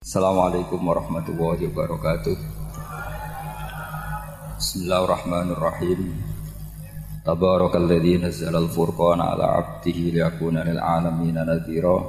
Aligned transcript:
Assalamualaikum 0.00 0.80
warahmatullahi 0.80 1.68
wabarakatuh. 1.68 2.32
Bismillahirrahmanirrahim. 4.56 6.16
Tabarakalladzi 7.20 8.16
nazzala 8.16 8.64
al-furqana 8.64 9.36
ala 9.36 9.60
'abdihi 9.60 10.16
liyakuna 10.16 10.64
lil 10.64 10.80
'alamin 10.80 11.44
nadhira. 11.44 12.00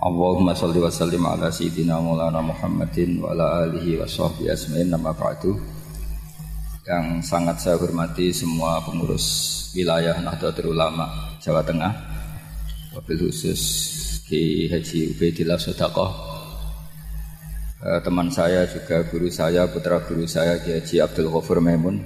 Allahumma 0.00 0.56
shalli 0.56 0.80
wa 0.80 0.88
sallim 0.88 1.20
ala 1.28 1.52
sayyidina 1.52 2.00
Maulana 2.00 2.40
Muhammadin 2.40 3.20
wa 3.20 3.36
ala 3.36 3.68
alihi 3.68 4.00
wa 4.00 4.08
sahbihi 4.08 4.48
asma'in 4.48 4.88
nama 4.88 5.12
ba'du. 5.12 5.60
Yang 6.88 7.28
sangat 7.28 7.60
saya 7.60 7.76
hormati 7.76 8.32
semua 8.32 8.80
pengurus 8.88 9.68
wilayah 9.76 10.16
Nahdlatul 10.16 10.72
Ulama 10.72 11.36
Jawa 11.44 11.60
Tengah 11.60 11.92
Wabil 12.96 13.28
khusus 13.28 13.60
Ki 14.24 14.64
Haji 14.72 15.12
Ubaidillah 15.12 15.60
Sodaqah 15.60 16.31
Eh, 17.82 17.98
teman 17.98 18.30
saya 18.30 18.62
juga 18.70 19.02
guru 19.10 19.26
saya, 19.26 19.66
putra 19.66 19.98
guru 20.06 20.22
saya 20.22 20.54
Kiai 20.62 20.78
Haji 20.78 21.02
Abdul 21.02 21.34
Ghafur 21.34 21.58
Maimun. 21.58 21.98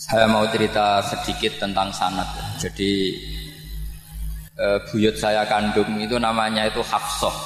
Saya 0.00 0.24
mau 0.32 0.48
cerita 0.48 1.04
sedikit 1.04 1.60
tentang 1.60 1.92
sanat. 1.92 2.24
Jadi 2.56 3.12
uh, 4.56 4.80
buyut 4.88 5.12
saya 5.20 5.44
kandung 5.44 6.00
itu 6.00 6.16
namanya 6.16 6.72
itu 6.72 6.80
Hafsoh. 6.80 7.36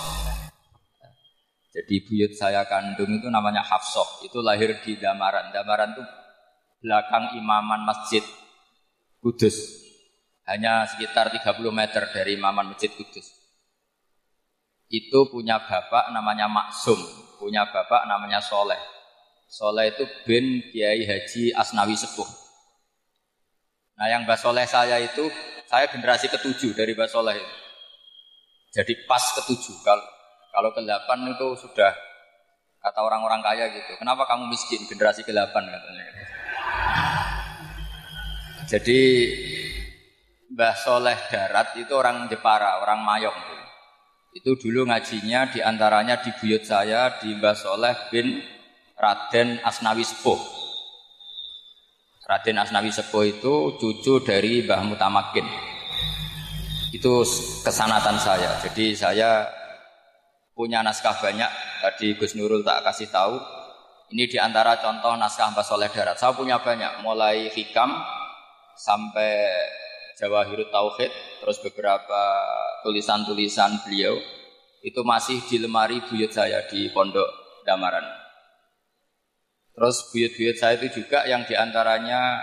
Jadi 1.74 2.06
buyut 2.06 2.38
saya 2.38 2.62
kandung 2.70 3.10
itu 3.10 3.26
namanya 3.26 3.66
Hafsoh. 3.66 4.22
Itu 4.22 4.38
lahir 4.38 4.70
di 4.86 4.94
Damaran. 5.02 5.50
Damaran 5.50 5.98
itu 5.98 6.04
belakang 6.78 7.42
imaman 7.42 7.82
masjid 7.82 8.22
Kudus. 9.18 9.82
Hanya 10.46 10.86
sekitar 10.86 11.34
30 11.34 11.58
meter 11.74 12.06
dari 12.14 12.38
imaman 12.38 12.70
masjid 12.70 12.94
Kudus 12.94 13.35
itu 14.86 15.18
punya 15.30 15.58
bapak 15.58 16.14
namanya 16.14 16.46
Maksum, 16.46 16.98
punya 17.42 17.66
bapak 17.66 18.06
namanya 18.06 18.38
Soleh. 18.38 18.78
Soleh 19.46 19.94
itu 19.94 20.04
bin 20.26 20.62
Kiai 20.70 21.06
Haji 21.06 21.54
Asnawi 21.54 21.94
Sepuh. 21.94 22.26
Nah 23.96 24.06
yang 24.12 24.28
Mbak 24.28 24.38
Soleh 24.38 24.66
saya 24.68 25.00
itu, 25.00 25.26
saya 25.66 25.88
generasi 25.88 26.28
ketujuh 26.28 26.76
dari 26.76 26.92
Mbak 26.92 27.10
Soleh 27.10 27.34
itu. 27.38 27.56
Jadi 28.76 28.92
pas 29.08 29.22
ketujuh, 29.40 29.80
kalau, 29.80 30.04
kalau 30.52 30.70
ke 30.76 30.84
delapan 30.84 31.32
itu 31.32 31.48
sudah 31.56 31.96
kata 32.84 33.00
orang-orang 33.00 33.40
kaya 33.40 33.72
gitu. 33.72 33.96
Kenapa 33.96 34.28
kamu 34.28 34.52
miskin? 34.52 34.84
Generasi 34.84 35.24
ke 35.24 35.32
delapan 35.32 35.64
katanya. 35.66 36.04
Jadi 38.66 39.00
Mbah 40.52 40.74
Soleh 40.78 41.18
Darat 41.30 41.74
itu 41.78 41.90
orang 41.94 42.26
Jepara, 42.28 42.82
orang 42.82 43.00
Mayong. 43.02 43.38
Itu 44.36 44.52
dulu 44.60 44.84
ngajinya 44.84 45.48
di 45.48 45.64
antaranya 45.64 46.20
di 46.20 46.28
buyut 46.36 46.60
saya 46.60 47.16
di 47.24 47.32
Mbah 47.32 47.56
Soleh 47.56 47.96
bin 48.12 48.44
Raden 48.92 49.64
Asnawi 49.64 50.04
Sepuh. 50.04 50.36
Raden 52.28 52.60
Asnawi 52.60 52.92
Sepuh 52.92 53.24
itu 53.24 53.80
cucu 53.80 54.20
dari 54.20 54.60
Mbah 54.60 54.84
Mutamakin. 54.84 55.48
Itu 56.92 57.24
kesanatan 57.64 58.20
saya. 58.20 58.60
Jadi 58.60 58.92
saya 58.92 59.48
punya 60.52 60.84
naskah 60.84 61.16
banyak. 61.16 61.48
Tadi 61.80 62.20
Gus 62.20 62.36
Nurul 62.36 62.60
tak 62.60 62.84
kasih 62.84 63.08
tahu. 63.08 63.40
Ini 64.12 64.28
di 64.28 64.36
antara 64.36 64.76
contoh 64.84 65.16
naskah 65.16 65.48
Mbah 65.56 65.64
Soleh 65.64 65.88
Darat. 65.88 66.20
Saya 66.20 66.36
punya 66.36 66.60
banyak. 66.60 67.00
Mulai 67.00 67.48
hikam 67.56 67.88
sampai 68.76 69.48
Jawahirut 70.16 70.72
Tauhid, 70.72 71.12
terus 71.44 71.60
beberapa 71.60 72.22
tulisan-tulisan 72.80 73.84
beliau 73.84 74.16
itu 74.80 75.00
masih 75.04 75.44
di 75.44 75.60
lemari 75.60 76.00
buyut 76.08 76.32
saya 76.32 76.64
di 76.72 76.88
Pondok 76.88 77.28
Damaran. 77.68 78.06
Terus 79.76 80.08
buyut-buyut 80.08 80.56
saya 80.56 80.80
itu 80.80 81.04
juga 81.04 81.28
yang 81.28 81.44
di 81.44 81.52
antaranya 81.52 82.40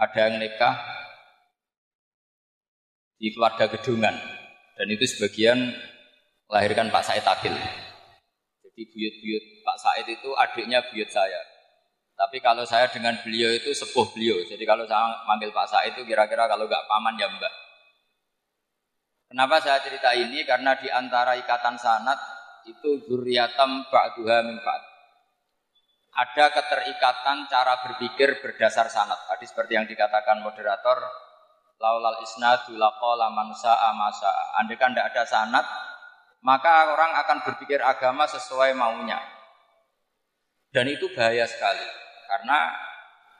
ada 0.00 0.16
yang 0.16 0.40
nikah 0.40 0.80
di 3.20 3.36
keluarga 3.36 3.68
gedungan 3.68 4.16
dan 4.72 4.86
itu 4.88 5.04
sebagian 5.04 5.76
melahirkan 6.48 6.88
Pak 6.88 7.04
Said 7.04 7.26
Akil. 7.28 7.52
Jadi 8.64 8.82
buyut-buyut 8.96 9.44
Pak 9.60 9.76
Said 9.76 10.06
itu 10.08 10.32
adiknya 10.40 10.80
buyut 10.88 11.12
saya. 11.12 11.51
Tapi 12.22 12.38
kalau 12.38 12.62
saya 12.62 12.86
dengan 12.86 13.18
beliau 13.18 13.50
itu 13.50 13.74
sepuh 13.74 14.14
beliau. 14.14 14.38
Jadi 14.46 14.62
kalau 14.62 14.86
saya 14.86 15.26
manggil 15.26 15.50
Pak 15.50 15.66
Said 15.66 15.98
itu 15.98 16.06
kira-kira 16.06 16.46
kalau 16.46 16.70
nggak 16.70 16.86
paman 16.86 17.18
ya 17.18 17.26
mbak. 17.26 17.50
Kenapa 19.26 19.58
saya 19.58 19.82
cerita 19.82 20.14
ini? 20.14 20.46
Karena 20.46 20.78
di 20.78 20.86
antara 20.86 21.34
ikatan 21.34 21.74
sanat 21.74 22.14
itu 22.70 23.02
zuriatam 23.10 23.90
ba'duha 23.90 24.38
min 24.46 24.62
ba'd. 24.62 24.82
Ada 26.14 26.54
keterikatan 26.54 27.50
cara 27.50 27.82
berpikir 27.90 28.38
berdasar 28.38 28.86
sanat. 28.86 29.18
Tadi 29.26 29.42
seperti 29.42 29.74
yang 29.74 29.90
dikatakan 29.90 30.46
moderator, 30.46 31.02
laulal 31.82 32.22
isnadu 32.22 32.78
laqala 32.78 33.34
man 33.34 33.50
sa'a 33.50 33.90
masa. 33.98 34.30
Andai 34.62 34.78
kan 34.78 34.94
tidak 34.94 35.10
ada 35.10 35.24
sanat, 35.26 35.66
maka 36.46 36.94
orang 36.94 37.18
akan 37.26 37.38
berpikir 37.50 37.82
agama 37.82 38.30
sesuai 38.30 38.78
maunya. 38.78 39.18
Dan 40.70 40.86
itu 40.86 41.10
bahaya 41.16 41.48
sekali. 41.50 42.02
Karena 42.32 42.72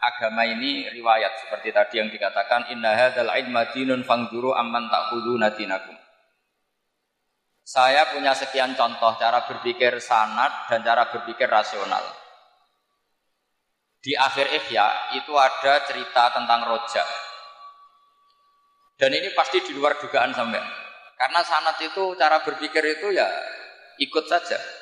agama 0.04 0.44
ini 0.44 0.84
riwayat 0.92 1.48
seperti 1.48 1.72
tadi 1.72 1.97
yang 1.97 2.12
dikatakan 2.12 2.69
inna 2.76 2.92
hadzal 2.92 3.32
ilma 3.32 3.72
dinun 3.72 4.04
fangduru 4.04 4.53
amman 4.53 4.92
ta'khuduna 4.92 5.56
dinakum. 5.56 5.97
Saya 7.64 8.12
punya 8.12 8.36
sekian 8.36 8.76
contoh 8.76 9.16
cara 9.16 9.48
berpikir 9.48 9.97
sanat 9.97 10.69
dan 10.69 10.84
cara 10.84 11.08
berpikir 11.08 11.48
rasional. 11.48 12.04
Di 14.03 14.12
akhir 14.12 14.53
Ihya 14.60 15.16
itu 15.16 15.32
ada 15.41 15.88
cerita 15.88 16.36
tentang 16.36 16.69
rojak. 16.69 17.09
Dan 19.00 19.16
ini 19.16 19.32
pasti 19.32 19.64
di 19.64 19.72
luar 19.72 19.97
dugaan 19.97 20.36
sampai. 20.36 20.60
Karena 21.16 21.41
sanat 21.41 21.80
itu 21.80 22.12
cara 22.20 22.44
berpikir 22.44 22.82
itu 22.98 23.14
ya 23.14 23.30
ikut 24.03 24.26
saja. 24.28 24.81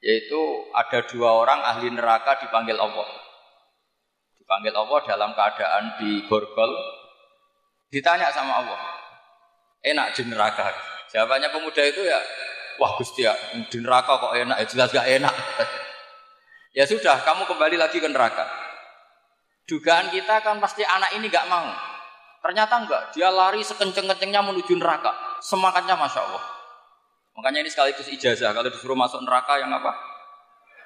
Yaitu 0.00 0.40
ada 0.72 1.04
dua 1.04 1.44
orang 1.44 1.60
ahli 1.60 1.92
neraka 1.92 2.40
dipanggil 2.40 2.80
Allah. 2.80 3.08
Dipanggil 4.40 4.72
Allah 4.72 5.00
dalam 5.04 5.30
keadaan 5.36 5.84
di 6.00 6.24
borgol. 6.24 6.72
Ditanya 7.92 8.32
sama 8.32 8.64
Allah. 8.64 8.80
Enak 9.84 10.16
di 10.16 10.24
neraka. 10.28 10.72
Jawabannya 11.10 11.52
pemuda 11.52 11.82
itu 11.84 12.06
ya, 12.06 12.20
wah 12.78 12.94
Gusti 12.96 13.26
ya, 13.26 13.34
di 13.66 13.78
neraka 13.82 14.14
kok 14.16 14.32
enak, 14.32 14.56
ya 14.62 14.66
jelas 14.70 14.88
gak 14.94 15.08
enak. 15.10 15.34
ya 16.78 16.84
sudah, 16.86 17.18
kamu 17.26 17.50
kembali 17.50 17.76
lagi 17.76 17.98
ke 17.98 18.06
neraka. 18.06 18.46
Dugaan 19.66 20.08
kita 20.14 20.38
kan 20.40 20.62
pasti 20.62 20.86
anak 20.86 21.18
ini 21.18 21.26
gak 21.26 21.50
mau. 21.50 21.66
Ternyata 22.40 22.74
enggak, 22.80 23.02
dia 23.12 23.28
lari 23.28 23.60
sekenceng-kencengnya 23.60 24.40
menuju 24.40 24.78
neraka. 24.78 25.12
Semangatnya 25.44 25.98
Masya 25.98 26.20
Allah. 26.24 26.59
Makanya 27.38 27.62
ini 27.62 27.70
sekaligus 27.70 28.10
ijazah. 28.10 28.50
Kalau 28.50 28.68
disuruh 28.68 28.98
masuk 28.98 29.22
neraka 29.22 29.58
yang 29.62 29.70
apa? 29.70 29.94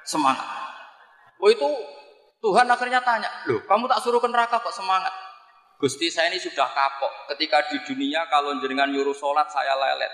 Semangat. 0.04 0.44
Oh 1.40 1.48
itu 1.48 1.66
Tuhan 2.44 2.68
akhirnya 2.68 3.00
tanya, 3.00 3.32
loh 3.48 3.64
kamu 3.64 3.88
tak 3.88 4.04
suruh 4.04 4.20
ke 4.20 4.28
neraka 4.28 4.60
kok 4.60 4.76
semangat? 4.76 5.12
Gusti 5.80 6.12
saya 6.12 6.28
ini 6.28 6.36
sudah 6.36 6.68
kapok. 6.70 7.32
Ketika 7.32 7.72
di 7.72 7.80
dunia 7.88 8.28
kalau 8.28 8.52
jenengan 8.60 8.92
nyuruh 8.92 9.16
sholat 9.16 9.48
saya 9.48 9.72
lelet. 9.74 10.12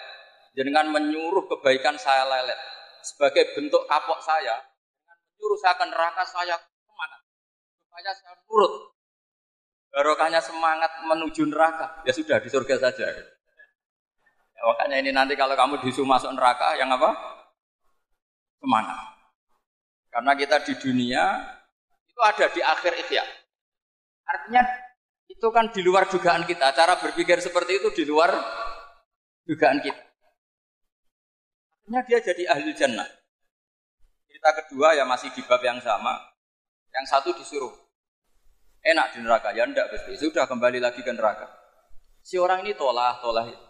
Jenengan 0.54 0.90
menyuruh 0.90 1.46
kebaikan 1.46 1.98
saya 1.98 2.26
lelet. 2.26 2.58
Sebagai 3.02 3.54
bentuk 3.54 3.86
kapok 3.86 4.18
saya, 4.22 4.58
menyuruh 5.06 5.58
saya 5.58 5.74
ke 5.78 5.86
neraka 5.90 6.22
saya 6.26 6.54
semangat. 6.58 7.20
Supaya 7.86 8.10
saya 8.14 8.34
nurut. 8.46 8.72
Barokahnya 9.90 10.40
semangat 10.42 10.90
menuju 11.02 11.50
neraka. 11.50 12.02
Ya 12.06 12.14
sudah 12.14 12.38
di 12.38 12.48
surga 12.50 12.78
saja. 12.78 13.10
Ya, 14.60 14.68
makanya 14.68 14.96
ini 15.00 15.10
nanti 15.16 15.32
kalau 15.40 15.56
kamu 15.56 15.80
disuruh 15.80 16.04
masuk 16.04 16.36
neraka, 16.36 16.76
yang 16.76 16.92
apa? 16.92 17.16
Semangat. 18.60 19.16
Karena 20.12 20.36
kita 20.36 20.60
di 20.68 20.76
dunia 20.76 21.24
itu 22.04 22.20
ada 22.20 22.46
di 22.52 22.60
akhir 22.60 22.92
ikhya. 23.08 23.24
Artinya 24.28 24.62
itu 25.32 25.48
kan 25.48 25.72
di 25.72 25.80
luar 25.80 26.12
dugaan 26.12 26.44
kita. 26.44 26.76
Cara 26.76 27.00
berpikir 27.00 27.40
seperti 27.40 27.80
itu 27.80 27.88
di 27.96 28.04
luar 28.04 28.36
dugaan 29.48 29.80
kita. 29.80 30.02
Artinya 31.80 32.00
dia 32.04 32.18
jadi 32.20 32.42
ahli 32.52 32.76
jannah. 32.76 33.08
Cerita 34.28 34.50
kedua 34.60 34.92
ya 34.92 35.08
masih 35.08 35.32
di 35.32 35.40
bab 35.40 35.64
yang 35.64 35.80
sama. 35.80 36.20
Yang 36.92 37.06
satu 37.08 37.32
disuruh. 37.32 37.72
Enak 38.84 39.16
di 39.16 39.24
neraka. 39.24 39.56
Ya 39.56 39.64
enggak. 39.64 39.88
Sudah 40.20 40.44
kembali 40.44 40.84
lagi 40.84 41.00
ke 41.00 41.16
neraka. 41.16 41.48
Si 42.20 42.36
orang 42.36 42.60
ini 42.60 42.76
tolah, 42.76 43.24
tolah. 43.24 43.69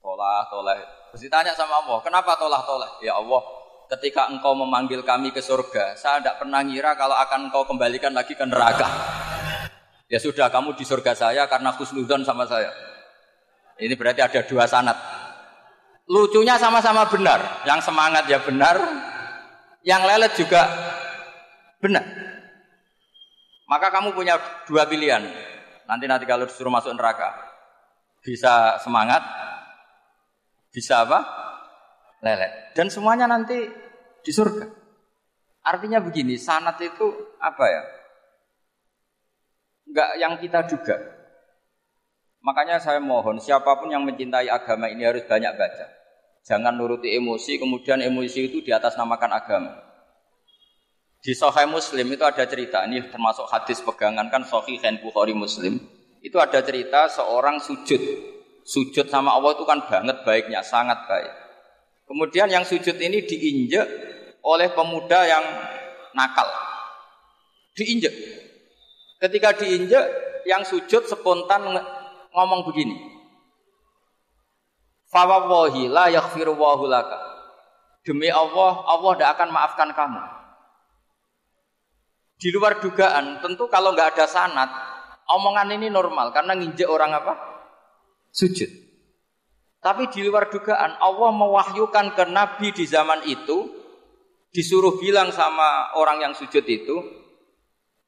Tolah, 0.00 0.48
tolah. 0.48 0.74
Terus 1.12 1.22
ditanya 1.28 1.52
sama 1.52 1.84
Allah, 1.84 2.00
kenapa 2.00 2.32
tolah, 2.40 2.64
tolah? 2.64 2.90
Ya 3.04 3.20
Allah, 3.20 3.44
ketika 3.92 4.32
engkau 4.32 4.56
memanggil 4.56 5.04
kami 5.04 5.28
ke 5.28 5.44
surga, 5.44 5.92
saya 5.96 6.24
tidak 6.24 6.40
pernah 6.40 6.64
ngira 6.64 6.96
kalau 6.96 7.12
akan 7.20 7.52
engkau 7.52 7.68
kembalikan 7.68 8.16
lagi 8.16 8.32
ke 8.32 8.44
neraka. 8.48 8.88
Ya 10.08 10.18
sudah, 10.18 10.48
kamu 10.48 10.74
di 10.74 10.88
surga 10.88 11.12
saya 11.12 11.44
karena 11.46 11.70
khusnudon 11.76 12.24
sama 12.24 12.48
saya. 12.48 12.72
Ini 13.76 13.94
berarti 13.94 14.20
ada 14.24 14.40
dua 14.44 14.64
sanat. 14.64 14.96
Lucunya 16.10 16.58
sama-sama 16.58 17.06
benar. 17.06 17.62
Yang 17.68 17.86
semangat 17.86 18.24
ya 18.26 18.42
benar, 18.42 18.76
yang 19.86 20.02
lelet 20.02 20.32
juga 20.34 20.66
benar. 21.78 22.02
Maka 23.70 23.86
kamu 23.94 24.16
punya 24.16 24.34
dua 24.66 24.88
pilihan. 24.90 25.22
Nanti 25.86 26.04
nanti 26.10 26.26
kalau 26.26 26.46
disuruh 26.46 26.70
masuk 26.70 26.94
neraka, 26.94 27.30
bisa 28.22 28.78
semangat, 28.82 29.22
bisa 30.70 31.06
apa? 31.06 31.20
Lelet. 32.22 32.74
Dan 32.74 32.90
semuanya 32.90 33.26
nanti 33.26 33.58
di 34.22 34.32
surga. 34.32 34.66
Artinya 35.60 36.00
begini, 36.00 36.40
sanat 36.40 36.80
itu 36.80 37.36
apa 37.36 37.64
ya? 37.68 37.82
Enggak 39.90 40.10
yang 40.16 40.34
kita 40.40 40.60
duga. 40.70 40.96
Makanya 42.40 42.80
saya 42.80 43.02
mohon 43.02 43.36
siapa 43.36 43.76
pun 43.76 43.92
yang 43.92 44.00
mencintai 44.08 44.48
agama 44.48 44.88
ini 44.88 45.04
harus 45.04 45.26
banyak 45.28 45.52
baca. 45.52 45.86
Jangan 46.40 46.72
nuruti 46.72 47.12
emosi, 47.12 47.60
kemudian 47.60 48.00
emosi 48.00 48.48
itu 48.48 48.64
di 48.64 48.72
atas 48.72 48.96
namakan 48.96 49.36
agama. 49.36 49.72
Di 51.20 51.36
Sahih 51.36 51.68
Muslim 51.68 52.16
itu 52.16 52.24
ada 52.24 52.48
cerita, 52.48 52.80
ini 52.88 53.04
termasuk 53.12 53.44
hadis 53.52 53.84
pegangan 53.84 54.32
kan 54.32 54.40
Sahih 54.48 54.80
Bukhari 55.04 55.36
Muslim. 55.36 55.76
Itu 56.24 56.40
ada 56.40 56.64
cerita 56.64 57.12
seorang 57.12 57.60
sujud. 57.60 58.00
Sujud 58.64 59.06
sama 59.08 59.34
Allah 59.34 59.56
itu 59.56 59.64
kan 59.64 59.82
banget 59.88 60.22
baiknya, 60.22 60.60
sangat 60.60 61.00
baik. 61.08 61.32
Kemudian 62.10 62.50
yang 62.50 62.66
sujud 62.66 62.98
ini 62.98 63.22
diinjek 63.22 63.86
oleh 64.42 64.68
pemuda 64.74 65.26
yang 65.26 65.44
nakal. 66.14 66.48
Diinjek. 67.78 68.12
Ketika 69.20 69.54
diinjek, 69.54 70.04
yang 70.48 70.64
sujud 70.64 71.04
spontan 71.06 71.76
ngomong 72.32 72.66
begini. 72.66 72.96
Fawawahi 75.10 75.90
la 75.90 76.08
yaghfiru 76.08 76.54
laka. 76.86 77.18
Demi 78.00 78.32
Allah, 78.32 78.72
Allah 78.88 79.10
tidak 79.14 79.30
akan 79.36 79.48
maafkan 79.52 79.90
kamu. 79.92 80.22
Di 82.40 82.48
luar 82.56 82.80
dugaan, 82.80 83.44
tentu 83.44 83.68
kalau 83.68 83.92
nggak 83.92 84.16
ada 84.16 84.24
sanat, 84.24 84.70
omongan 85.28 85.76
ini 85.76 85.92
normal 85.92 86.32
karena 86.32 86.56
nginjek 86.56 86.88
orang 86.88 87.12
apa? 87.12 87.49
Sujud. 88.30 88.70
Tapi 89.80 90.12
di 90.12 90.26
luar 90.28 90.52
dugaan, 90.52 91.00
Allah 91.00 91.30
mewahyukan 91.32 92.12
ke 92.12 92.24
Nabi 92.28 92.70
di 92.70 92.84
zaman 92.84 93.24
itu, 93.24 93.64
disuruh 94.52 95.00
bilang 95.00 95.32
sama 95.32 95.96
orang 95.96 96.20
yang 96.20 96.32
sujud 96.36 96.62
itu, 96.68 97.00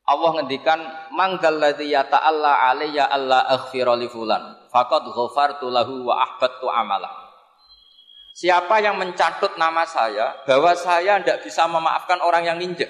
Allah 0.02 0.42
ngendikan 0.42 0.82
manggal 1.14 1.62
ladzi 1.62 1.94
yata'alla 1.94 2.68
alayya 2.68 3.06
alla 3.06 3.46
aghfira 3.46 3.94
li 3.94 4.10
fulan 4.10 4.66
faqad 4.68 5.06
ghafartu 5.14 5.70
lahu 5.70 6.10
wa 6.10 6.18
ahbattu 6.26 6.66
amala. 6.66 7.08
Siapa 8.32 8.80
yang 8.82 8.98
mencatut 8.98 9.54
nama 9.60 9.84
saya 9.84 10.42
bahwa 10.48 10.72
saya 10.74 11.20
tidak 11.20 11.44
bisa 11.44 11.68
memaafkan 11.68 12.18
orang 12.24 12.48
yang 12.48 12.56
nginjek. 12.58 12.88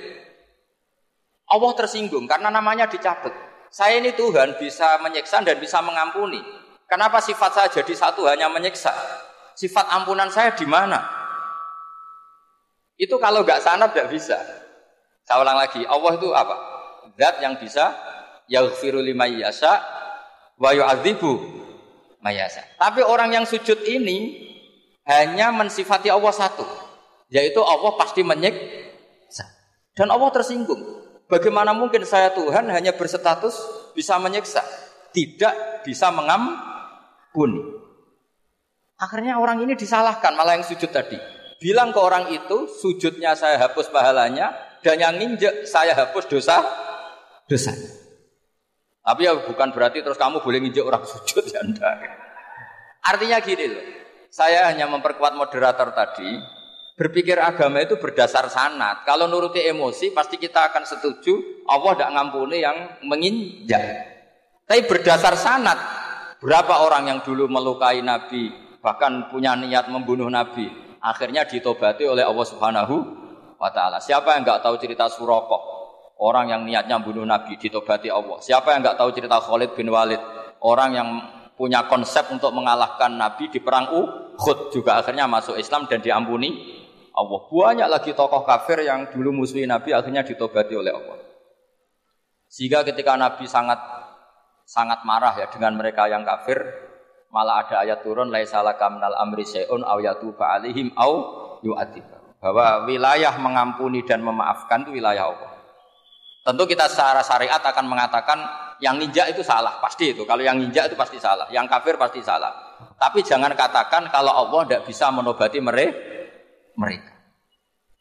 Allah 1.50 1.73
tersinggung 1.76 2.25
karena 2.25 2.49
namanya 2.49 2.88
dicatut. 2.88 3.34
Saya 3.69 4.00
ini 4.00 4.17
Tuhan 4.17 4.56
bisa 4.56 5.02
menyiksa 5.02 5.44
dan 5.44 5.58
bisa 5.61 5.82
mengampuni. 5.84 6.40
Kenapa 6.93 7.25
sifat 7.25 7.56
saya 7.56 7.69
jadi 7.73 7.97
satu 7.97 8.29
hanya 8.29 8.53
menyiksa? 8.53 8.93
Sifat 9.56 9.89
ampunan 9.97 10.29
saya 10.29 10.53
di 10.53 10.69
mana? 10.69 11.00
Itu 13.00 13.17
kalau 13.17 13.41
nggak 13.49 13.65
sana 13.65 13.89
tidak 13.89 14.12
bisa. 14.12 14.37
Saya 15.25 15.41
ulang 15.41 15.56
lagi, 15.56 15.89
Allah 15.89 16.12
itu 16.21 16.29
apa? 16.37 16.56
Zat 17.17 17.41
yang 17.41 17.56
bisa 17.56 17.97
yaghfiru 18.44 19.00
lima 19.00 19.25
yasa 19.25 19.81
wa 20.61 20.69
yu'adzibu 20.77 21.33
mayasa. 22.21 22.61
Tapi 22.77 23.00
orang 23.00 23.41
yang 23.41 23.44
sujud 23.49 23.89
ini 23.89 24.53
hanya 25.09 25.49
mensifati 25.49 26.12
Allah 26.12 26.37
satu, 26.37 26.69
yaitu 27.33 27.65
Allah 27.65 27.97
pasti 27.97 28.21
menyiksa. 28.21 29.49
Dan 29.97 30.12
Allah 30.12 30.29
tersinggung. 30.29 31.00
Bagaimana 31.25 31.73
mungkin 31.73 32.05
saya 32.05 32.37
Tuhan 32.37 32.69
hanya 32.69 32.93
berstatus 32.93 33.56
bisa 33.97 34.21
menyiksa, 34.21 34.61
tidak 35.17 35.81
bisa 35.89 36.12
mengampuni. 37.32 37.81
Akhirnya 39.00 39.40
orang 39.40 39.64
ini 39.64 39.75
disalahkan 39.75 40.37
malah 40.37 40.55
yang 40.61 40.67
sujud 40.69 40.93
tadi. 40.93 41.19
Bilang 41.58 41.90
ke 41.90 41.99
orang 41.99 42.31
itu, 42.31 42.70
sujudnya 42.70 43.34
saya 43.34 43.58
hapus 43.58 43.90
pahalanya, 43.90 44.79
dan 44.82 44.99
yang 44.99 45.14
nginjek 45.19 45.67
saya 45.67 45.94
hapus 45.94 46.26
dosa 46.31 46.62
dosanya. 47.46 47.90
Tapi 49.02 49.26
ya 49.26 49.34
bukan 49.34 49.75
berarti 49.75 49.99
terus 50.02 50.14
kamu 50.14 50.43
boleh 50.43 50.62
nginjek 50.62 50.87
orang 50.87 51.02
sujud 51.11 51.43
ya 51.50 51.62
enggak. 51.67 51.99
Artinya 53.02 53.38
gini 53.43 53.67
loh. 53.67 53.84
Saya 54.31 54.70
hanya 54.70 54.87
memperkuat 54.87 55.34
moderator 55.34 55.90
tadi. 55.90 56.38
Berpikir 56.94 57.40
agama 57.40 57.82
itu 57.82 57.99
berdasar 57.99 58.46
sanat. 58.46 59.02
Kalau 59.02 59.26
nuruti 59.26 59.58
emosi 59.58 60.14
pasti 60.14 60.38
kita 60.38 60.70
akan 60.70 60.87
setuju 60.87 61.64
Allah 61.67 61.99
tidak 61.99 62.11
ngampuni 62.14 62.62
yang 62.62 62.79
menginjak. 63.02 63.82
Tapi 64.70 64.87
berdasar 64.87 65.34
sanat. 65.34 66.01
Berapa 66.43 66.83
orang 66.83 67.06
yang 67.06 67.19
dulu 67.23 67.47
melukai 67.47 68.03
Nabi, 68.03 68.50
bahkan 68.83 69.31
punya 69.31 69.55
niat 69.55 69.87
membunuh 69.87 70.27
Nabi, 70.27 70.67
akhirnya 70.99 71.47
ditobati 71.47 72.03
oleh 72.03 72.27
Allah 72.27 72.47
Subhanahu 72.47 72.97
wa 73.62 73.71
taala. 73.71 74.03
Siapa 74.03 74.35
yang 74.35 74.43
nggak 74.43 74.67
tahu 74.67 74.75
cerita 74.83 75.06
Surakoh? 75.06 75.71
Orang 76.19 76.50
yang 76.50 76.67
niatnya 76.67 76.99
bunuh 76.99 77.23
Nabi 77.23 77.55
ditobati 77.59 78.11
Allah. 78.11 78.43
Siapa 78.43 78.75
yang 78.75 78.83
nggak 78.83 78.99
tahu 78.99 79.15
cerita 79.15 79.39
Khalid 79.39 79.79
bin 79.79 79.91
Walid? 79.91 80.19
Orang 80.62 80.94
yang 80.99 81.09
punya 81.55 81.87
konsep 81.87 82.27
untuk 82.35 82.50
mengalahkan 82.50 83.15
Nabi 83.15 83.47
di 83.47 83.62
perang 83.62 83.94
Uhud 83.94 84.75
juga 84.75 84.99
akhirnya 84.99 85.31
masuk 85.31 85.55
Islam 85.55 85.87
dan 85.87 86.03
diampuni 86.03 86.59
Allah. 87.15 87.39
Banyak 87.47 87.87
lagi 87.87 88.11
tokoh 88.19 88.43
kafir 88.43 88.83
yang 88.83 89.15
dulu 89.15 89.31
musuhi 89.31 89.62
Nabi 89.62 89.94
akhirnya 89.94 90.27
ditobati 90.27 90.75
oleh 90.75 90.91
Allah. 90.91 91.23
Sehingga 92.50 92.83
ketika 92.83 93.15
Nabi 93.15 93.47
sangat 93.47 93.79
sangat 94.72 95.04
marah 95.04 95.36
ya 95.36 95.52
dengan 95.52 95.76
mereka 95.76 96.08
yang 96.08 96.24
kafir, 96.24 96.56
malah 97.28 97.69
ada 97.69 97.84
ayat 97.84 98.00
turun 98.00 98.32
laisalaka 98.32 98.88
minal 98.88 99.12
amri 99.20 99.44
syai'un 99.44 99.84
aw 99.84 100.00
yatuba 100.00 100.56
alaihim 100.56 100.96
au 100.96 101.12
yu'adzib. 101.60 102.08
Bahwa 102.40 102.88
wilayah 102.88 103.36
mengampuni 103.36 104.00
dan 104.08 104.24
memaafkan 104.24 104.88
itu 104.88 104.96
wilayah 104.96 105.28
Allah. 105.28 105.52
Tentu 106.42 106.64
kita 106.66 106.88
secara 106.90 107.22
syariat 107.22 107.60
akan 107.60 107.86
mengatakan 107.86 108.38
yang 108.82 108.98
ninja 108.98 109.30
itu 109.30 109.46
salah, 109.46 109.78
pasti 109.78 110.10
itu. 110.10 110.26
Kalau 110.26 110.42
yang 110.42 110.58
ninja 110.58 110.88
itu 110.90 110.98
pasti 110.98 111.20
salah, 111.22 111.46
yang 111.54 111.70
kafir 111.70 111.94
pasti 111.94 112.19
salah. 112.19 112.50
Tapi 112.98 113.22
jangan 113.22 113.54
katakan 113.54 114.10
kalau 114.10 114.34
Allah 114.34 114.66
tidak 114.66 114.82
bisa 114.90 115.06
menobati 115.14 115.62
mereka. 115.62 117.14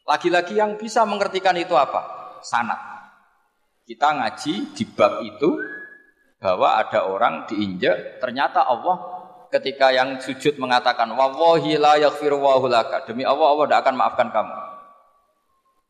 Lagi-lagi 0.02 0.58
yang 0.58 0.74
bisa 0.74 1.06
mengertikan 1.06 1.54
itu 1.54 1.78
apa? 1.78 2.34
Sanat. 2.42 2.80
Kita 3.86 4.10
ngaji 4.10 4.74
di 4.74 4.84
bab 4.90 5.22
itu 5.22 5.54
bahwa 6.42 6.74
ada 6.74 7.06
orang 7.06 7.46
diinjak, 7.46 8.18
ternyata 8.18 8.66
Allah 8.66 8.98
ketika 9.54 9.94
yang 9.94 10.18
sujud 10.18 10.58
mengatakan 10.58 11.06
wallahi 11.14 11.78
la 11.78 11.94
yaghfiru 12.02 12.42
demi 13.06 13.22
Allah 13.22 13.46
Allah 13.46 13.64
tidak 13.70 13.80
akan 13.86 13.94
maafkan 13.94 14.28
kamu. 14.34 14.54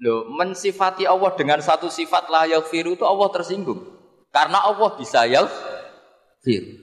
Loh, 0.03 0.29
mensifati 0.35 1.09
Allah 1.09 1.31
dengan 1.39 1.63
satu 1.63 1.89
sifat 1.89 2.29
la 2.29 2.45
yaghfiru 2.51 2.99
itu 2.99 3.07
Allah 3.07 3.33
tersinggung. 3.33 3.81
Karena 4.29 4.61
Allah 4.61 4.93
bisa 4.99 5.25
yaghfir. 5.25 6.83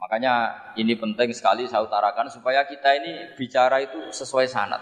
Makanya 0.00 0.32
ini 0.80 0.96
penting 0.96 1.34
sekali 1.36 1.68
saya 1.68 1.84
utarakan 1.84 2.32
supaya 2.32 2.64
kita 2.64 2.96
ini 2.96 3.36
bicara 3.36 3.84
itu 3.84 4.14
sesuai 4.16 4.48
sanat. 4.48 4.80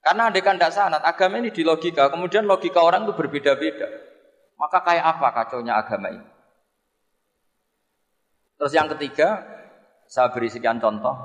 Karena 0.00 0.32
adekan 0.32 0.56
tidak 0.56 0.72
sanat, 0.72 1.04
agama 1.04 1.36
ini 1.36 1.52
di 1.52 1.60
logika, 1.60 2.08
kemudian 2.08 2.48
logika 2.48 2.80
orang 2.80 3.04
itu 3.04 3.12
berbeda-beda. 3.12 3.86
Maka 4.56 4.80
kayak 4.80 5.04
apa 5.04 5.28
kacaunya 5.36 5.76
agama 5.76 6.08
ini? 6.08 6.24
Terus 8.60 8.72
yang 8.76 8.92
ketiga, 8.92 9.40
saya 10.04 10.28
beri 10.28 10.52
sekian 10.52 10.76
contoh. 10.76 11.16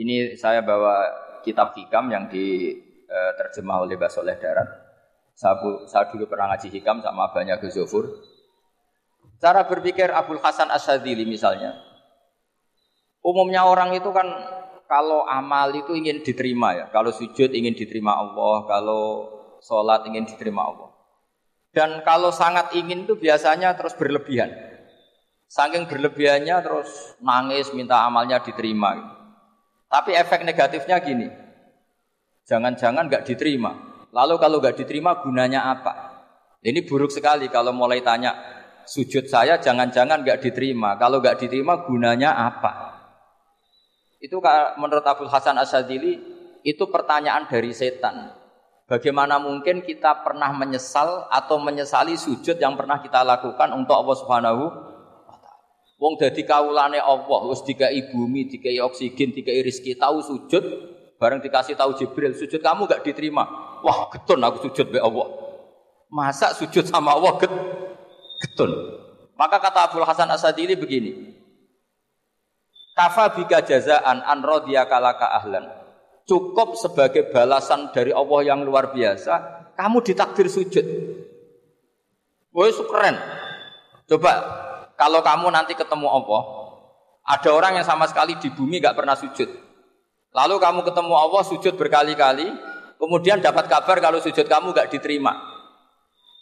Ini 0.00 0.40
saya 0.40 0.64
bawa 0.64 1.04
kitab 1.44 1.76
hikam 1.76 2.08
yang 2.08 2.32
di 2.32 2.72
Eh, 3.14 3.32
terjemah 3.38 3.86
oleh 3.86 3.94
Basoleh 3.94 4.34
Darat. 4.42 4.66
Saya, 5.38 5.54
saya 5.86 6.10
dulu 6.10 6.26
pernah 6.26 6.50
ngaji 6.50 6.66
hikam 6.66 6.98
sama 6.98 7.30
banyak 7.30 7.62
Ghazofur. 7.62 8.10
Cara 9.38 9.62
berpikir 9.70 10.10
Abdul 10.10 10.42
Hasan 10.42 10.66
Asadili 10.66 11.22
misalnya. 11.22 11.78
Umumnya 13.22 13.70
orang 13.70 13.94
itu 13.94 14.10
kan 14.10 14.26
kalau 14.90 15.22
amal 15.30 15.70
itu 15.78 15.94
ingin 15.94 16.26
diterima 16.26 16.74
ya. 16.74 16.86
Kalau 16.90 17.14
sujud 17.14 17.54
ingin 17.54 17.78
diterima 17.78 18.18
Allah, 18.18 18.66
kalau 18.66 19.02
sholat 19.62 20.10
ingin 20.10 20.26
diterima 20.26 20.66
Allah. 20.66 20.90
Dan 21.70 22.02
kalau 22.02 22.34
sangat 22.34 22.74
ingin 22.74 23.06
itu 23.06 23.14
biasanya 23.14 23.78
terus 23.78 23.94
berlebihan. 23.94 24.50
Saking 25.54 25.86
berlebihannya 25.86 26.56
terus 26.66 27.14
nangis 27.22 27.70
minta 27.70 28.02
amalnya 28.02 28.42
diterima. 28.42 29.14
Tapi 29.86 30.10
efek 30.18 30.42
negatifnya 30.42 30.98
gini, 30.98 31.30
Jangan-jangan 32.44 33.08
nggak 33.08 33.24
diterima. 33.24 33.72
Lalu 34.12 34.34
kalau 34.36 34.60
nggak 34.60 34.76
diterima 34.84 35.16
gunanya 35.24 35.64
apa? 35.72 35.92
Ini 36.60 36.84
buruk 36.84 37.12
sekali 37.12 37.48
kalau 37.48 37.72
mulai 37.72 38.04
tanya 38.04 38.36
sujud 38.84 39.24
saya 39.30 39.56
jangan-jangan 39.56 40.20
nggak 40.20 40.44
diterima. 40.44 41.00
Kalau 41.00 41.24
nggak 41.24 41.40
diterima 41.40 41.86
gunanya 41.88 42.36
apa? 42.36 42.72
Itu 44.20 44.40
menurut 44.76 45.04
Abdul 45.04 45.28
Hasan 45.28 45.56
Asadili 45.56 46.20
itu 46.64 46.84
pertanyaan 46.88 47.48
dari 47.48 47.72
setan. 47.72 48.32
Bagaimana 48.84 49.40
mungkin 49.40 49.80
kita 49.80 50.20
pernah 50.20 50.52
menyesal 50.52 51.28
atau 51.32 51.56
menyesali 51.56 52.20
sujud 52.20 52.60
yang 52.60 52.76
pernah 52.76 53.00
kita 53.00 53.24
lakukan 53.24 53.72
untuk 53.72 53.96
Allah 53.96 54.16
Subhanahu 54.20 54.64
Wong 56.04 56.20
dadi 56.20 56.44
kawulane 56.44 57.00
Allah, 57.00 57.40
wis 57.48 57.64
dikai 57.64 58.12
bumi, 58.12 58.44
dikai 58.44 58.76
oksigen, 58.76 59.32
dikai 59.32 59.64
rezeki, 59.64 59.96
tahu 59.96 60.20
sujud, 60.20 60.64
bareng 61.16 61.40
dikasih 61.40 61.80
tahu 61.80 61.96
Jibril, 61.96 62.36
sujud 62.36 62.60
kamu 62.60 62.84
gak 62.84 63.08
diterima. 63.08 63.48
Wah, 63.80 64.12
getun 64.12 64.44
aku 64.44 64.68
sujud 64.68 64.92
be 64.92 65.00
Allah. 65.00 65.32
Masa 66.12 66.52
sujud 66.52 66.84
sama 66.84 67.16
Allah 67.16 67.40
get, 67.40 67.48
getun. 68.44 69.00
Maka 69.32 69.56
kata 69.56 69.88
Abdul 69.88 70.04
Hasan 70.04 70.28
Asadili 70.28 70.76
begini, 70.76 71.40
Kafa 72.92 73.40
bika 73.40 73.64
jazaan 73.64 74.20
an 74.28 74.44
kalaka 74.84 75.40
ahlan. 75.40 75.72
Cukup 76.28 76.76
sebagai 76.76 77.32
balasan 77.32 77.96
dari 77.96 78.12
Allah 78.12 78.44
yang 78.44 78.60
luar 78.60 78.92
biasa, 78.92 79.32
kamu 79.72 80.04
ditakdir 80.04 80.52
sujud. 80.52 80.84
Woi, 82.52 82.70
keren. 82.92 83.16
Coba 84.04 84.32
kalau 84.94 85.20
kamu 85.20 85.50
nanti 85.50 85.74
ketemu 85.74 86.06
Allah, 86.06 86.42
ada 87.24 87.50
orang 87.50 87.80
yang 87.80 87.86
sama 87.86 88.04
sekali 88.06 88.36
di 88.38 88.52
bumi 88.52 88.78
gak 88.78 88.94
pernah 88.94 89.16
sujud. 89.16 89.48
Lalu 90.34 90.54
kamu 90.58 90.80
ketemu 90.84 91.14
Allah 91.14 91.42
sujud 91.46 91.74
berkali-kali, 91.78 92.46
kemudian 92.98 93.38
dapat 93.38 93.70
kabar 93.70 93.98
kalau 93.98 94.18
sujud 94.20 94.44
kamu 94.44 94.74
gak 94.74 94.90
diterima. 94.90 95.34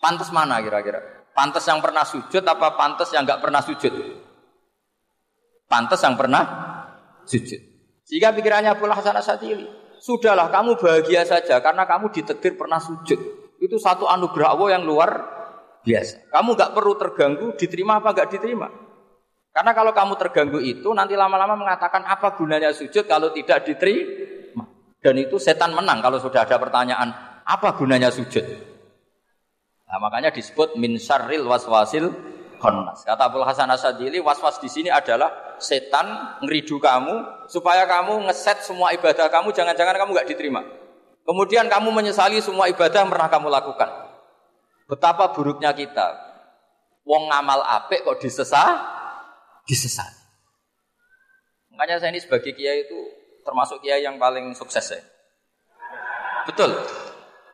Pantas 0.02 0.35
mana 0.35 0.59
kira-kira? 0.59 0.99
Pantas 1.32 1.64
yang 1.64 1.80
pernah 1.80 2.04
sujud 2.04 2.44
apa 2.44 2.76
pantas 2.76 3.09
yang 3.14 3.25
gak 3.25 3.40
pernah 3.40 3.62
sujud? 3.64 3.92
Pantas 5.71 6.00
yang 6.04 6.18
pernah 6.18 6.42
sujud. 7.25 7.61
Sehingga 8.04 8.35
pikirannya 8.37 8.76
pula 8.76 8.99
Hasan 8.99 9.16
Asatili. 9.16 9.64
Sudahlah 10.02 10.50
kamu 10.50 10.76
bahagia 10.76 11.23
saja 11.23 11.62
karena 11.62 11.87
kamu 11.87 12.11
ditekdir 12.11 12.59
pernah 12.59 12.82
sujud. 12.82 13.16
Itu 13.62 13.78
satu 13.78 14.11
anugerah 14.11 14.59
Allah 14.59 14.68
yang 14.75 14.82
luar 14.82 15.11
biasa. 15.83 16.31
Kamu 16.31 16.55
gak 16.55 16.73
perlu 16.73 16.95
terganggu, 16.99 17.47
diterima 17.59 17.99
apa 17.99 18.15
gak 18.15 18.31
diterima. 18.33 18.71
Karena 19.53 19.77
kalau 19.77 19.93
kamu 19.93 20.15
terganggu 20.17 20.59
itu, 20.65 20.89
nanti 20.97 21.12
lama-lama 21.12 21.53
mengatakan 21.59 22.09
apa 22.09 22.33
gunanya 22.39 22.73
sujud 22.73 23.05
kalau 23.05 23.35
tidak 23.37 23.69
diterima. 23.69 24.65
Dan 25.03 25.19
itu 25.19 25.37
setan 25.37 25.77
menang 25.77 26.01
kalau 26.01 26.17
sudah 26.17 26.47
ada 26.47 26.57
pertanyaan, 26.57 27.12
apa 27.45 27.69
gunanya 27.77 28.09
sujud? 28.09 28.43
Nah, 29.93 29.99
makanya 30.01 30.33
disebut 30.33 30.81
min 30.81 30.97
syarril 30.97 31.45
waswasil 31.45 32.09
khannas. 32.62 33.05
Kata 33.05 33.29
Abdul 33.29 33.45
Hasan 33.45 33.69
Asadili, 33.69 34.23
waswas 34.23 34.57
di 34.62 34.71
sini 34.71 34.89
adalah 34.89 35.59
setan 35.61 36.39
ngeridu 36.41 36.79
kamu 36.79 37.45
supaya 37.51 37.85
kamu 37.85 38.31
ngeset 38.31 38.62
semua 38.65 38.95
ibadah 38.95 39.29
kamu 39.29 39.51
jangan-jangan 39.53 39.99
kamu 39.99 40.11
gak 40.17 40.29
diterima. 40.31 40.62
Kemudian 41.23 41.69
kamu 41.69 41.91
menyesali 41.91 42.41
semua 42.41 42.71
ibadah 42.71 43.05
yang 43.05 43.11
pernah 43.11 43.29
kamu 43.29 43.47
lakukan. 43.51 44.01
Betapa 44.92 45.32
buruknya 45.32 45.72
kita. 45.72 46.12
Wong 47.08 47.32
ngamal 47.32 47.64
apik 47.64 48.04
kok 48.04 48.20
disesah, 48.20 48.76
disesat. 49.64 50.12
Makanya 51.72 51.96
saya 51.96 52.12
ini 52.12 52.20
sebagai 52.20 52.52
kiai 52.52 52.84
itu 52.84 53.00
termasuk 53.40 53.80
kiai 53.80 54.04
yang 54.04 54.20
paling 54.20 54.52
sukses 54.52 54.92
ya. 54.92 55.00
Betul. 56.44 56.76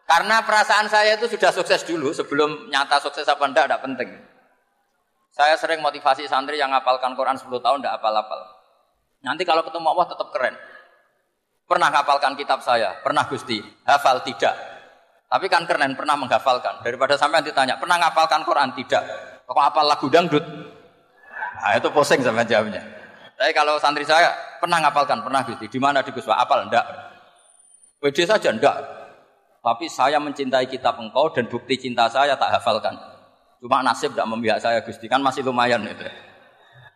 Karena 0.02 0.42
perasaan 0.42 0.90
saya 0.90 1.14
itu 1.14 1.30
sudah 1.30 1.54
sukses 1.54 1.86
dulu 1.86 2.10
sebelum 2.10 2.74
nyata 2.74 2.98
sukses 2.98 3.28
apa 3.30 3.46
enggak, 3.46 3.70
enggak 3.70 3.82
penting. 3.86 4.10
Saya 5.30 5.54
sering 5.54 5.78
motivasi 5.78 6.26
santri 6.26 6.58
yang 6.58 6.74
ngapalkan 6.74 7.14
Quran 7.14 7.38
10 7.38 7.46
tahun 7.62 7.78
enggak 7.86 8.02
apal-apal. 8.02 8.50
Nanti 9.22 9.46
kalau 9.46 9.62
ketemu 9.62 9.86
Allah 9.94 10.10
tetap 10.10 10.34
keren. 10.34 10.58
Pernah 11.70 11.94
ngapalkan 11.94 12.34
kitab 12.34 12.66
saya? 12.66 12.98
Pernah 12.98 13.30
Gusti. 13.30 13.62
Hafal 13.86 14.26
tidak. 14.26 14.77
Tapi 15.28 15.46
kan 15.52 15.68
keren 15.68 15.92
pernah 15.92 16.16
menghafalkan. 16.16 16.80
Daripada 16.80 17.20
sampai 17.20 17.44
nanti 17.44 17.52
tanya, 17.52 17.76
pernah 17.76 18.00
ngapalkan 18.00 18.48
Quran? 18.48 18.72
Tidak. 18.72 19.02
Kok 19.44 19.60
apal 19.60 19.84
lagu 19.84 20.08
dangdut? 20.08 20.44
Nah, 21.58 21.72
itu 21.76 21.88
posing 21.92 22.24
sama 22.24 22.48
jawabnya. 22.48 22.80
Tapi 23.36 23.52
kalau 23.52 23.76
santri 23.76 24.08
saya 24.08 24.32
pernah 24.56 24.80
ngapalkan, 24.80 25.20
pernah 25.20 25.44
gitu. 25.44 25.68
Di 25.68 25.76
mana 25.76 26.00
di 26.00 26.10
Guswa? 26.16 26.40
Apal? 26.40 26.66
Enggak. 26.66 26.84
WD 28.00 28.24
saja 28.24 28.48
enggak. 28.50 28.76
Tapi 29.60 29.84
saya 29.90 30.16
mencintai 30.16 30.64
kitab 30.64 30.96
engkau 30.96 31.28
dan 31.28 31.44
bukti 31.44 31.76
cinta 31.76 32.08
saya 32.08 32.38
tak 32.40 32.56
hafalkan. 32.56 32.96
Cuma 33.58 33.82
nasib 33.82 34.14
tidak 34.14 34.30
membiak 34.30 34.62
saya 34.62 34.80
Gusti 34.86 35.10
kan 35.10 35.18
masih 35.18 35.42
lumayan 35.42 35.82
itu. 35.82 36.06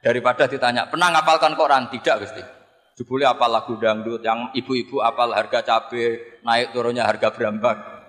Daripada 0.02 0.46
ditanya, 0.46 0.86
pernah 0.88 1.10
ngapalkan 1.10 1.52
Quran? 1.58 1.90
Tidak 1.90 2.16
Gusti. 2.22 2.42
Jebule 2.96 3.26
apal 3.26 3.50
lagu 3.50 3.74
dangdut, 3.78 4.22
yang 4.22 4.50
ibu-ibu 4.54 5.02
apal 5.02 5.34
harga 5.34 5.62
cabai, 5.62 6.38
naik 6.46 6.70
turunnya 6.74 7.06
harga 7.06 7.34
berambang. 7.34 8.01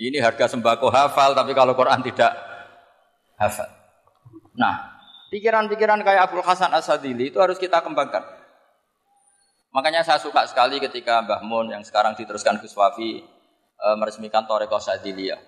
Ini 0.00 0.16
harga 0.24 0.48
sembako 0.48 0.88
hafal, 0.88 1.36
tapi 1.36 1.52
kalau 1.52 1.76
Quran 1.76 2.00
tidak 2.00 2.32
hafal. 3.36 3.68
Nah, 4.56 4.96
pikiran-pikiran 5.28 6.00
kayak 6.00 6.32
Abdul 6.32 6.40
Hasan 6.40 6.72
Asadili 6.72 7.28
itu 7.28 7.36
harus 7.36 7.60
kita 7.60 7.84
kembangkan. 7.84 8.24
Makanya 9.76 10.00
saya 10.00 10.16
suka 10.16 10.48
sekali 10.48 10.80
ketika 10.80 11.20
Mbah 11.20 11.44
Mun 11.44 11.68
yang 11.68 11.84
sekarang 11.84 12.16
diteruskan 12.16 12.58
Gus 12.64 12.72
Wafi 12.72 13.22
e, 13.76 13.86
meresmikan 14.00 14.48
Toreko 14.48 14.80
Sadiliyah. 14.80 15.38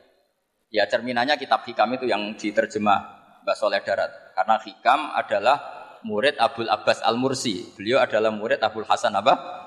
Ya 0.68 0.84
cerminannya 0.84 1.40
kitab 1.40 1.64
Hikam 1.64 1.96
itu 1.96 2.04
yang 2.04 2.36
diterjemah 2.36 2.98
Mbah 3.42 3.56
Soleh 3.56 3.80
Darat. 3.80 4.36
Karena 4.36 4.60
Hikam 4.60 5.16
adalah 5.16 5.56
murid 6.04 6.36
Abdul 6.38 6.68
Abbas 6.68 7.00
Al-Mursi. 7.02 7.72
Beliau 7.74 7.98
adalah 7.98 8.30
murid 8.30 8.62
Abdul 8.62 8.86
Hasan 8.86 9.16
apa? 9.16 9.64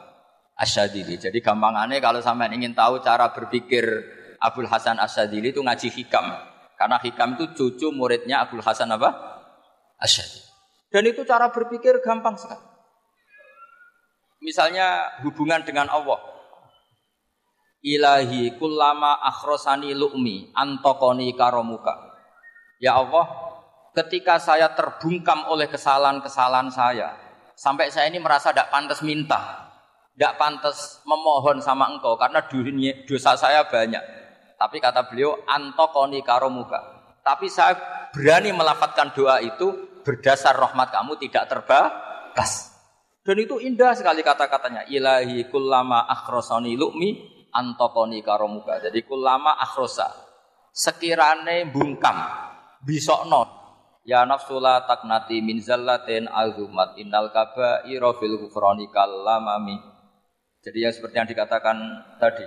Asyadili. 0.55 1.19
Jadi 1.19 1.43
gampangannya 1.43 1.99
kalau 1.99 2.23
sampai 2.23 2.53
ingin 2.55 2.71
tahu 2.71 3.03
cara 3.03 3.35
berpikir 3.35 3.83
Abdul 4.45 4.69
Hasan 4.69 5.01
Asyadili 5.01 5.49
itu 5.49 5.65
ngaji 5.65 5.89
hikam. 5.89 6.25
Karena 6.75 6.99
hikam 7.01 7.39
itu 7.39 7.45
cucu 7.55 7.87
muridnya 7.89 8.45
Abdul 8.45 8.61
Hasan 8.61 8.93
apa? 8.93 9.09
Asyadili. 9.97 10.45
Dan 10.93 11.03
itu 11.09 11.25
cara 11.25 11.49
berpikir 11.49 11.99
gampang 11.99 12.37
sekali. 12.37 12.61
Misalnya 14.45 15.17
hubungan 15.25 15.65
dengan 15.65 15.89
Allah. 15.89 16.21
Ilahi 17.85 18.57
kullama 18.57 19.21
akhrosani 19.21 19.93
lu'mi 19.93 20.53
antokoni 20.53 21.33
karomuka. 21.37 21.93
Ya 22.81 22.97
Allah, 22.97 23.29
ketika 23.93 24.41
saya 24.41 24.73
terbungkam 24.73 25.45
oleh 25.49 25.69
kesalahan-kesalahan 25.69 26.69
saya, 26.73 27.13
sampai 27.55 27.93
saya 27.93 28.09
ini 28.09 28.19
merasa 28.19 28.51
tidak 28.51 28.73
pantas 28.73 29.05
minta, 29.05 29.69
tidak 30.17 30.33
pantas 30.35 30.99
memohon 31.05 31.61
sama 31.61 31.91
engkau 31.93 32.17
karena 32.19 32.43
dosa 33.05 33.37
saya 33.37 33.63
banyak. 33.69 34.24
Tapi 34.55 34.79
kata 34.79 35.07
beliau, 35.11 35.35
antokoni 35.47 36.23
karomuka. 36.23 36.79
Tapi 37.25 37.49
saya 37.49 37.75
berani 38.13 38.53
melafatkan 38.53 39.11
doa 39.11 39.41
itu 39.41 39.99
berdasar 40.05 40.53
rahmat 40.53 40.93
kamu 40.93 41.17
tidak 41.17 41.49
terbatas. 41.49 42.71
Dan 43.25 43.41
itu 43.41 43.57
indah 43.57 43.97
sekali 43.97 44.21
kata-katanya. 44.21 44.85
Ilahi 44.85 45.49
kullama 45.49 46.05
akhrosani 46.05 46.77
lu'mi 46.77 47.35
antokoni 47.49 48.21
karomuka. 48.21 48.77
Jadi 48.83 49.01
kullama 49.01 49.57
akhrosa. 49.57 50.13
Sekirane 50.69 51.73
bungkam. 51.73 52.21
Bisokno. 52.85 53.65
Ya 54.05 54.21
nafsula 54.21 54.85
taknati 54.85 55.41
min 55.41 55.57
zallatin 55.57 56.29
azumat 56.29 56.93
innal 57.01 57.33
kabaira 57.33 58.13
fil 58.21 58.37
ghufrani 58.37 58.85
lamami. 59.25 59.81
Jadi 60.61 60.85
yang 60.85 60.93
seperti 60.93 61.15
yang 61.17 61.29
dikatakan 61.29 61.77
tadi, 62.21 62.45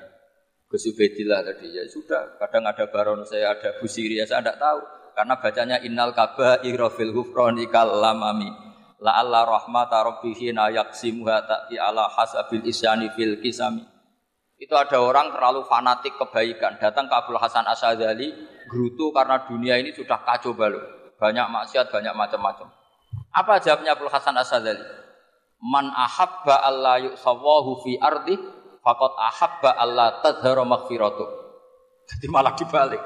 Gus 0.68 0.84
Ubaidillah 0.84 1.40
tadi. 1.48 1.72
Ya 1.72 1.82
sudah 1.88 2.36
kadang 2.36 2.68
ada 2.68 2.84
baron 2.92 3.24
saya 3.24 3.56
ada 3.56 3.80
busiri 3.80 4.20
ya 4.20 4.28
saya 4.28 4.44
tidak 4.44 4.60
tahu. 4.60 4.80
Karena 5.16 5.34
bacanya 5.40 5.76
innal 5.82 6.14
kaba 6.14 6.62
irofil 6.62 7.10
hufroni 7.10 7.66
lamami 7.72 8.68
la 9.02 9.18
alla 9.18 9.42
rahmata 9.46 9.98
rabbihi 10.02 10.54
na 10.54 10.70
yaksimuha 10.70 11.46
ta'ti 11.46 11.74
ala 11.78 12.06
hasabil 12.06 12.66
isyani 12.66 13.10
fil 13.14 13.40
kisami. 13.42 13.82
Itu 14.58 14.74
ada 14.74 14.98
orang 14.98 15.30
terlalu 15.30 15.62
fanatik 15.70 16.18
kebaikan. 16.18 16.82
Datang 16.82 17.06
ke 17.06 17.14
Abdul 17.14 17.38
Hasan 17.38 17.62
Asyadzali 17.62 18.26
gerutu 18.66 19.14
karena 19.14 19.46
dunia 19.46 19.78
ini 19.78 19.94
sudah 19.94 20.18
kacau 20.26 20.50
balau. 20.50 20.82
Banyak 21.18 21.46
maksiat 21.46 21.94
banyak 21.94 22.10
macam-macam. 22.14 22.66
Apa 23.30 23.62
jawabnya 23.62 23.94
Abdul 23.94 24.10
Hasan 24.10 24.34
Asyadzali? 24.34 24.82
Man 25.62 25.90
ahabba 25.94 26.62
alla 26.62 26.98
yusawahu 27.02 27.86
fi 27.86 27.98
ardi 28.02 28.34
Fakot 28.88 29.20
ahabba 29.20 29.76
Allah 29.76 30.24
tadhara 30.24 30.64
maghfiratu. 30.64 31.28
Jadi 32.08 32.24
malah 32.32 32.56
dibalik. 32.56 33.04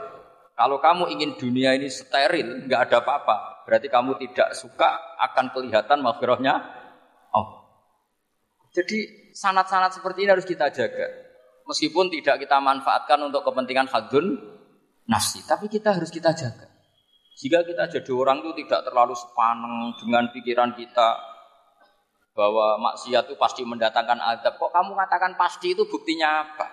Kalau 0.54 0.78
kamu 0.78 1.10
ingin 1.10 1.34
dunia 1.34 1.74
ini 1.74 1.90
steril, 1.90 2.70
nggak 2.70 2.86
ada 2.86 3.02
apa-apa, 3.02 3.66
berarti 3.66 3.90
kamu 3.90 4.14
tidak 4.22 4.54
suka 4.54 5.18
akan 5.18 5.50
kelihatan 5.50 5.98
maghfirahnya 5.98 6.54
Oh. 7.34 7.66
Jadi 8.70 9.32
sanat-sanat 9.34 9.96
seperti 9.98 10.22
ini 10.22 10.30
harus 10.30 10.46
kita 10.46 10.70
jaga. 10.70 11.08
Meskipun 11.66 12.12
tidak 12.14 12.46
kita 12.46 12.62
manfaatkan 12.62 13.18
untuk 13.24 13.42
kepentingan 13.42 13.90
hadun 13.90 14.38
nafsi, 15.10 15.42
tapi 15.48 15.66
kita 15.66 15.98
harus 15.98 16.14
kita 16.14 16.30
jaga. 16.30 16.70
Jika 17.42 17.64
kita 17.66 17.88
jadi 17.88 18.12
orang 18.14 18.44
itu 18.44 18.62
tidak 18.62 18.86
terlalu 18.86 19.18
sepaneng 19.18 19.96
dengan 19.98 20.30
pikiran 20.30 20.76
kita, 20.78 21.31
bahwa 22.32 22.80
maksiat 22.80 23.28
itu 23.28 23.36
pasti 23.36 23.62
mendatangkan 23.62 24.18
adab. 24.20 24.56
Kok 24.56 24.72
kamu 24.72 24.92
katakan 24.96 25.32
pasti 25.36 25.76
itu 25.76 25.84
buktinya 25.84 26.48
apa? 26.48 26.66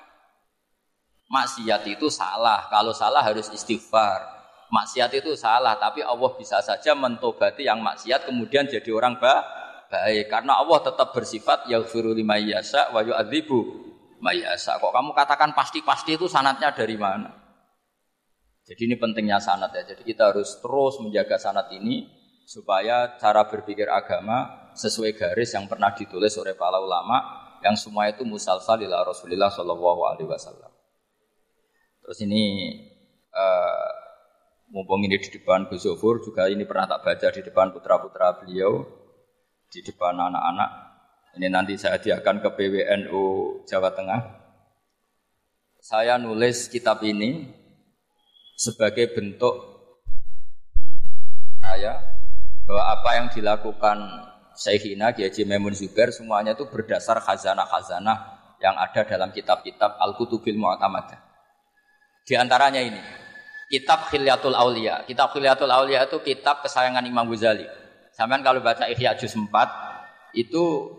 Maksiat 1.30 1.86
itu 1.86 2.08
salah. 2.08 2.68
Kalau 2.72 2.96
salah 2.96 3.22
harus 3.22 3.52
istighfar. 3.52 4.40
Maksiat 4.70 5.10
itu 5.18 5.34
salah, 5.34 5.82
tapi 5.82 6.06
Allah 6.06 6.30
bisa 6.38 6.62
saja 6.62 6.94
mentobati 6.94 7.66
yang 7.66 7.82
maksiat 7.82 8.30
kemudian 8.30 8.70
jadi 8.70 8.90
orang 8.94 9.18
ba 9.18 9.42
baik. 9.90 10.30
Karena 10.30 10.62
Allah 10.62 10.80
tetap 10.86 11.10
bersifat 11.12 11.66
yaghfiru 11.66 12.14
lima 12.14 12.38
yasa 12.38 12.94
wa 12.94 13.02
yu'adzibu 13.02 13.90
mayasa. 14.22 14.78
Kok 14.78 14.94
kamu 14.94 15.12
katakan 15.18 15.52
pasti-pasti 15.58 16.16
itu 16.16 16.30
sanatnya 16.30 16.70
dari 16.72 16.96
mana? 16.96 17.34
Jadi 18.70 18.86
ini 18.86 18.96
pentingnya 19.02 19.42
sanat 19.42 19.74
ya. 19.74 19.82
Jadi 19.90 20.06
kita 20.06 20.30
harus 20.30 20.62
terus 20.62 21.02
menjaga 21.02 21.42
sanat 21.42 21.74
ini 21.74 22.06
supaya 22.50 23.14
cara 23.22 23.46
berpikir 23.46 23.86
agama 23.86 24.74
sesuai 24.74 25.14
garis 25.14 25.54
yang 25.54 25.70
pernah 25.70 25.94
ditulis 25.94 26.34
oleh 26.42 26.58
para 26.58 26.82
ulama 26.82 27.22
yang 27.62 27.78
semua 27.78 28.10
itu 28.10 28.26
musalsal 28.26 28.82
ila 28.82 29.06
Rasulullah 29.06 29.54
Shallallahu 29.54 30.02
alaihi 30.10 30.26
wasallam. 30.26 30.74
Terus 32.02 32.26
ini 32.26 32.74
uh, 33.30 33.90
mumpung 34.74 35.06
ini 35.06 35.22
di 35.22 35.30
depan 35.30 35.70
Gus 35.70 35.86
juga 36.26 36.50
ini 36.50 36.66
pernah 36.66 36.90
tak 36.90 37.06
baca 37.06 37.30
di 37.30 37.46
depan 37.46 37.70
putra-putra 37.70 38.42
beliau 38.42 38.82
di 39.70 39.86
depan 39.86 40.18
anak-anak. 40.18 40.70
Ini 41.38 41.54
nanti 41.54 41.78
saya 41.78 42.02
hadiahkan 42.02 42.42
ke 42.42 42.50
PWNU 42.50 43.26
Jawa 43.70 43.94
Tengah. 43.94 44.22
Saya 45.78 46.18
nulis 46.18 46.66
kitab 46.66 47.06
ini 47.06 47.46
sebagai 48.58 49.14
bentuk 49.14 49.54
saya 51.62 52.19
bahwa 52.70 52.86
apa 52.86 53.10
yang 53.18 53.28
dilakukan 53.34 53.98
Syekhina 54.54 55.10
Kiai 55.18 55.42
Maimun 55.42 55.74
Zubair 55.74 56.14
semuanya 56.14 56.54
itu 56.54 56.70
berdasar 56.70 57.18
khazanah-khazanah 57.18 58.18
yang 58.62 58.78
ada 58.78 59.02
dalam 59.10 59.34
kitab-kitab 59.34 59.98
Al-Kutubil 59.98 60.54
Mu'tamadah. 60.54 61.18
Di 62.30 62.38
antaranya 62.38 62.78
ini, 62.78 63.02
kitab 63.74 64.06
Khilyatul 64.14 64.54
Aulia. 64.54 65.02
Kitab 65.10 65.34
Khilyatul 65.34 65.74
Aulia 65.74 66.06
itu 66.06 66.22
kitab 66.22 66.62
kesayangan 66.62 67.02
Imam 67.10 67.26
Ghazali. 67.26 67.66
Sampai 68.14 68.38
kalau 68.46 68.62
baca 68.62 68.86
Ihya 68.86 69.18
Juz 69.18 69.34
4 69.34 69.50
itu 70.38 70.94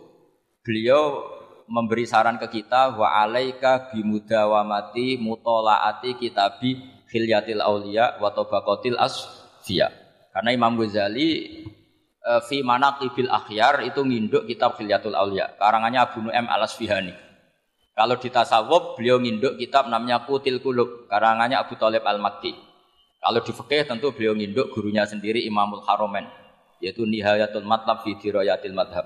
beliau 0.66 1.22
memberi 1.70 2.02
saran 2.02 2.34
ke 2.42 2.50
kita 2.50 2.98
wa 2.98 3.14
alaika 3.14 3.94
bimudawamati 3.94 5.22
mutolaati 5.22 6.18
kitabi 6.18 6.82
Khilyatil 7.06 7.62
Aulia 7.62 8.18
wa 8.18 8.34
Tabaqatil 8.34 8.98
Asfiya. 8.98 9.92
Karena 10.30 10.50
Imam 10.54 10.78
Ghazali 10.78 11.59
e, 12.20 12.32
fi 12.44 12.60
manaqibil 12.60 13.32
akhyar 13.32 13.84
itu 13.88 14.04
nginduk 14.04 14.44
kitab 14.44 14.76
Khilyatul 14.76 15.16
Aulia, 15.16 15.56
karangannya 15.56 16.00
Abu 16.04 16.24
Nu'aim 16.24 16.46
Al-Asfihani. 16.46 17.12
Kalau 17.96 18.16
di 18.16 18.28
tasawuf 18.32 18.96
beliau 18.96 19.20
nginduk 19.20 19.60
kitab 19.60 19.90
namanya 19.90 20.24
Kutil 20.24 20.64
Kulub, 20.64 21.10
karangannya 21.10 21.60
Abu 21.60 21.76
Talib 21.76 22.00
Al-Makki. 22.06 22.56
Kalau 23.20 23.40
di 23.44 23.52
fikih 23.52 23.84
tentu 23.84 24.16
beliau 24.16 24.32
nginduk 24.32 24.72
gurunya 24.72 25.04
sendiri 25.04 25.44
Imamul 25.44 25.84
Haromen, 25.84 26.24
yaitu 26.80 27.04
Nihayatul 27.04 27.68
Matlab 27.68 28.00
fi 28.00 28.16
Dirayatil 28.16 28.72
Madhab. 28.72 29.04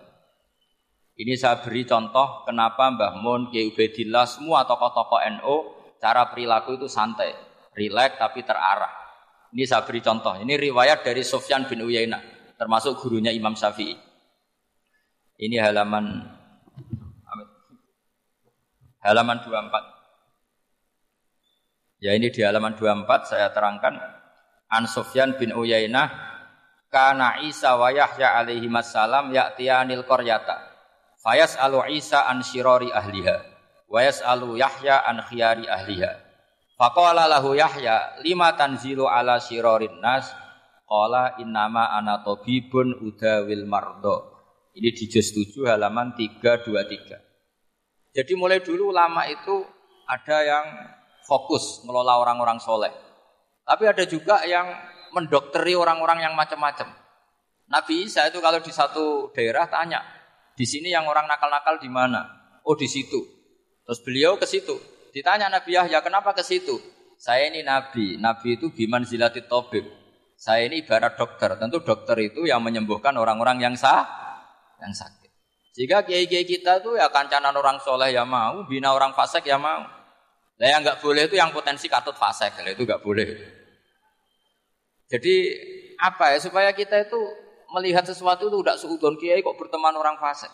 Ini 1.15 1.35
saya 1.39 1.63
beri 1.63 1.87
contoh 1.87 2.43
kenapa 2.47 2.91
Mbah 2.91 3.23
Mun, 3.23 3.51
Kiai 3.51 3.71
Ubaidillah, 3.71 4.27
semua 4.27 4.67
tokoh-tokoh 4.67 5.23
NU 5.39 5.57
cara 6.03 6.27
perilaku 6.31 6.75
itu 6.79 6.91
santai 6.91 7.35
rileks 7.75 8.19
tapi 8.19 8.43
terarah. 8.47 8.91
Ini 9.55 9.63
saya 9.67 9.87
beri 9.87 10.03
contoh. 10.03 10.35
Ini 10.35 10.55
riwayat 10.59 11.07
dari 11.07 11.23
Sofyan 11.23 11.71
bin 11.71 11.87
Uyainah, 11.87 12.19
termasuk 12.59 12.99
gurunya 13.03 13.35
Imam 13.35 13.55
Syafi'i. 13.55 13.97
Ini 15.39 15.59
halaman 15.59 16.31
halaman 19.03 19.39
24. 19.43 22.05
Ya 22.05 22.13
ini 22.15 22.31
di 22.31 22.41
halaman 22.45 22.77
24 22.77 23.31
saya 23.31 23.51
terangkan 23.51 23.99
An 24.69 24.87
Sofyan 24.87 25.39
bin 25.41 25.57
Uyainah 25.57 26.11
kana 26.93 27.43
Isa 27.43 27.75
wa 27.75 27.91
Yahya 27.91 28.39
alaihi 28.39 28.71
wassalam 28.71 29.33
ya'tiyanil 29.33 30.05
qaryata 30.07 30.61
fayas 31.19 31.57
alu 31.59 31.83
Isa 31.91 32.29
an 32.29 32.45
syirari 32.45 32.93
ahliha 32.93 33.43
wa 33.89 34.03
yas'alu 34.05 34.61
Yahya 34.61 35.03
an 35.07 35.23
khiyari 35.27 35.67
ahliha 35.67 36.25
Faqala 36.75 37.31
lahu 37.31 37.55
Yahya, 37.55 38.19
lima 38.27 38.51
tanzilu 38.59 39.07
ala 39.07 39.39
sirorin 39.39 40.03
nas, 40.03 40.27
qala 40.85 41.37
innama 41.41 41.93
ana 41.93 42.21
tabibun 42.25 42.95
udawil 43.01 43.65
mardo. 43.69 44.33
Ini 44.75 44.91
di 44.91 45.07
juz 45.07 45.31
7 45.31 45.71
halaman 45.71 46.19
323. 46.19 48.15
Jadi 48.15 48.33
mulai 48.35 48.63
dulu 48.63 48.91
ulama 48.91 49.27
itu 49.27 49.63
ada 50.07 50.39
yang 50.43 50.67
fokus 51.27 51.83
ngelola 51.87 52.19
orang-orang 52.21 52.59
soleh. 52.59 52.91
Tapi 53.65 53.85
ada 53.89 54.05
juga 54.05 54.45
yang 54.45 54.67
mendokteri 55.15 55.73
orang-orang 55.79 56.27
yang 56.27 56.35
macam-macam. 56.35 56.91
Nabi 57.71 58.05
Isa 58.05 58.29
itu 58.29 58.43
kalau 58.45 58.61
di 58.61 58.69
satu 58.75 59.33
daerah 59.33 59.65
tanya, 59.71 60.05
di 60.53 60.67
sini 60.69 60.93
yang 60.93 61.09
orang 61.09 61.25
nakal-nakal 61.25 61.81
di 61.81 61.89
mana? 61.89 62.29
Oh 62.67 62.77
di 62.77 62.91
situ. 62.91 63.25
Terus 63.87 64.01
beliau 64.05 64.37
ke 64.37 64.45
situ. 64.45 64.77
Ditanya 65.15 65.49
Nabi 65.49 65.79
Yahya, 65.79 66.03
kenapa 66.03 66.35
ke 66.35 66.43
situ? 66.43 66.77
Saya 67.15 67.49
ini 67.49 67.63
Nabi. 67.63 68.19
Nabi 68.19 68.59
itu 68.59 68.69
biman 68.75 69.07
zilati 69.07 69.47
tobib. 69.47 69.87
Saya 70.45 70.69
ini 70.69 70.85
ibarat 70.85 71.17
dokter. 71.17 71.57
Tentu 71.57 71.81
dokter 71.81 72.21
itu 72.21 72.45
yang 72.45 72.61
menyembuhkan 72.61 73.17
orang-orang 73.17 73.65
yang 73.65 73.73
sah, 73.81 74.05
yang 74.77 74.93
sakit. 74.93 75.33
Jika 75.73 76.05
kiai-kiai 76.05 76.45
kita 76.45 76.85
itu 76.85 77.01
ya 77.01 77.09
kancanan 77.09 77.57
orang 77.57 77.81
soleh 77.81 78.13
ya 78.13 78.29
mau, 78.29 78.61
bina 78.69 78.93
orang 78.93 79.17
fasik 79.17 79.49
ya 79.49 79.57
mau. 79.57 79.89
Nah 80.61 80.69
yang 80.69 80.85
nggak 80.85 81.01
boleh 81.01 81.33
itu 81.33 81.41
yang 81.41 81.49
potensi 81.49 81.89
katut 81.89 82.13
fasik, 82.21 82.61
itu 82.61 82.85
nggak 82.85 83.01
boleh. 83.01 83.25
Jadi 85.09 85.35
apa 85.97 86.37
ya 86.37 86.39
supaya 86.45 86.77
kita 86.77 87.09
itu 87.09 87.17
melihat 87.73 88.05
sesuatu 88.05 88.53
itu 88.53 88.61
tidak 88.61 88.77
seudon 88.85 89.17
kiai 89.17 89.41
kok 89.41 89.57
berteman 89.57 89.97
orang 89.97 90.21
fasik. 90.21 90.53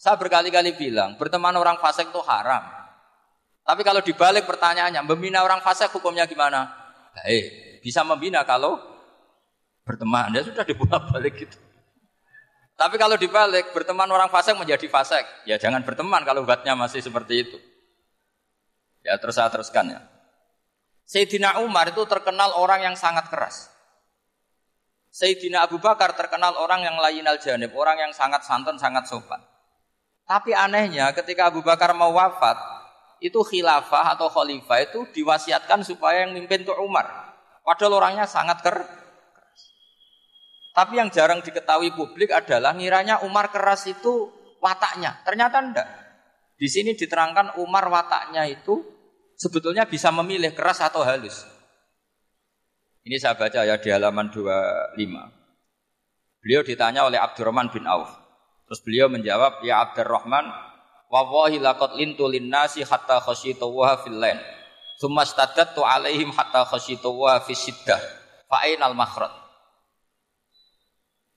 Saya 0.00 0.16
berkali-kali 0.16 0.80
bilang 0.80 1.20
berteman 1.20 1.52
orang 1.60 1.76
fasik 1.76 2.08
itu 2.08 2.24
haram. 2.24 2.64
Tapi 3.68 3.84
kalau 3.84 4.00
dibalik 4.00 4.48
pertanyaannya, 4.48 5.04
membina 5.04 5.44
orang 5.44 5.60
fasik 5.60 5.92
hukumnya 5.92 6.24
gimana? 6.24 6.72
Baik, 7.12 7.78
bisa 7.84 8.00
membina 8.00 8.42
kalau 8.48 8.80
berteman. 9.90 10.30
Ya 10.30 10.46
sudah 10.46 10.62
dibuat 10.62 11.10
balik 11.10 11.34
gitu. 11.42 11.58
Tapi 12.78 12.96
kalau 12.96 13.18
dibalik, 13.18 13.74
berteman 13.74 14.08
orang 14.08 14.30
fasik 14.30 14.54
menjadi 14.54 14.86
fasik. 14.86 15.26
Ya 15.44 15.58
jangan 15.58 15.82
berteman 15.82 16.22
kalau 16.22 16.46
buatnya 16.46 16.78
masih 16.78 17.02
seperti 17.02 17.44
itu. 17.44 17.58
Ya 19.02 19.18
terus 19.18 19.36
saya 19.36 19.50
teruskan 19.50 19.90
ya. 19.90 20.00
Sayyidina 21.10 21.58
Umar 21.66 21.90
itu 21.90 22.06
terkenal 22.06 22.54
orang 22.54 22.86
yang 22.86 22.96
sangat 22.96 23.26
keras. 23.28 23.66
Sayyidina 25.10 25.66
Abu 25.66 25.82
Bakar 25.82 26.14
terkenal 26.14 26.54
orang 26.54 26.86
yang 26.86 26.94
lain 27.02 27.26
al 27.26 27.42
janib, 27.42 27.74
orang 27.74 27.98
yang 27.98 28.12
sangat 28.14 28.46
santun, 28.46 28.78
sangat 28.78 29.10
sopan. 29.10 29.42
Tapi 30.22 30.54
anehnya 30.54 31.10
ketika 31.10 31.50
Abu 31.50 31.66
Bakar 31.66 31.90
mau 31.98 32.14
wafat, 32.14 32.54
itu 33.18 33.42
khilafah 33.42 34.14
atau 34.14 34.30
khalifah 34.30 34.86
itu 34.86 35.02
diwasiatkan 35.18 35.82
supaya 35.82 36.24
yang 36.24 36.32
mimpin 36.32 36.62
itu 36.62 36.70
Umar. 36.78 37.34
Padahal 37.66 37.98
orangnya 37.98 38.24
sangat 38.30 38.62
keras. 38.62 38.99
Tapi 40.70 41.02
yang 41.02 41.10
jarang 41.10 41.42
diketahui 41.42 41.92
publik 41.98 42.30
adalah 42.30 42.72
ngiranya 42.72 43.26
Umar 43.26 43.50
keras 43.50 43.90
itu 43.90 44.30
wataknya. 44.62 45.18
Ternyata 45.26 45.56
enggak. 45.58 45.88
Di 46.54 46.68
sini 46.70 46.94
diterangkan 46.94 47.58
Umar 47.58 47.90
wataknya 47.90 48.46
itu 48.46 48.84
sebetulnya 49.34 49.88
bisa 49.88 50.14
memilih 50.14 50.54
keras 50.54 50.78
atau 50.84 51.02
halus. 51.02 51.42
Ini 53.02 53.16
saya 53.16 53.34
baca 53.34 53.64
ya 53.64 53.80
di 53.80 53.88
halaman 53.90 54.30
25. 54.30 54.94
Beliau 56.40 56.62
ditanya 56.62 57.08
oleh 57.08 57.16
Abdurrahman 57.16 57.72
bin 57.72 57.88
Auf. 57.88 58.12
Terus 58.68 58.80
beliau 58.86 59.10
menjawab, 59.10 59.64
"Ya 59.66 59.82
Abdurrahman, 59.82 60.46
Wallahi 61.10 61.58
laqad 61.58 61.98
lintu 61.98 62.30
linnasi 62.30 62.86
hatta 62.86 63.18
khasyitu 63.18 63.66
wa 63.66 63.98
fil 63.98 64.14
lain. 64.14 64.38
Tsumma 64.94 65.26
staddattu 65.26 65.82
alaihim 65.82 66.30
hatta 66.30 66.62
khasyitu 66.62 67.10
wa 67.10 67.42
fi 67.42 67.50
siddah. 67.50 67.98
Fa 68.46 68.62
ainal 68.62 68.94
makhraj? 68.94 69.34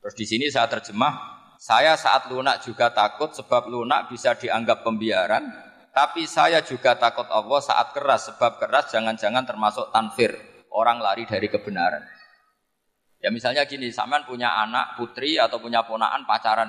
Terus 0.03 0.15
di 0.19 0.25
sini 0.27 0.45
saya 0.51 0.67
terjemah, 0.67 1.15
saya 1.55 1.95
saat 1.95 2.27
lunak 2.27 2.59
juga 2.59 2.91
takut 2.91 3.31
sebab 3.31 3.71
lunak 3.71 4.11
bisa 4.11 4.35
dianggap 4.35 4.83
pembiaran, 4.83 5.47
tapi 5.95 6.27
saya 6.27 6.59
juga 6.59 6.99
takut 6.99 7.23
Allah 7.31 7.63
saat 7.63 7.95
keras 7.95 8.35
sebab 8.35 8.59
keras 8.59 8.91
jangan-jangan 8.91 9.47
termasuk 9.47 9.87
tanfir, 9.95 10.35
orang 10.75 10.99
lari 10.99 11.23
dari 11.23 11.47
kebenaran. 11.47 12.03
Ya 13.23 13.31
misalnya 13.31 13.63
gini, 13.63 13.87
sampean 13.95 14.27
punya 14.27 14.59
anak 14.59 14.99
putri 14.99 15.39
atau 15.39 15.63
punya 15.63 15.87
ponaan 15.87 16.27
pacaran 16.27 16.67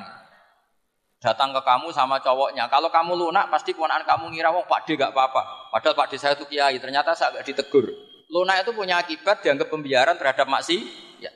datang 1.18 1.56
ke 1.56 1.60
kamu 1.64 1.88
sama 1.90 2.20
cowoknya. 2.20 2.68
Kalau 2.68 2.92
kamu 2.92 3.16
lunak, 3.16 3.48
pasti 3.48 3.72
keponakan 3.72 4.04
kamu 4.04 4.24
ngira, 4.36 4.52
wong 4.52 4.68
Pak 4.68 4.84
D 4.84 4.94
gak 5.00 5.10
apa-apa. 5.16 5.72
Padahal 5.72 5.96
Pak 5.96 6.06
D 6.12 6.20
saya 6.20 6.36
itu 6.36 6.44
kiai, 6.44 6.76
ternyata 6.76 7.16
saya 7.16 7.40
gak 7.40 7.48
ditegur. 7.48 7.88
Lunak 8.28 8.62
itu 8.62 8.76
punya 8.76 9.00
akibat 9.00 9.40
dianggap 9.40 9.72
pembiaran 9.72 10.20
terhadap 10.20 10.46
maksi. 10.46 10.84
Ya. 11.18 11.32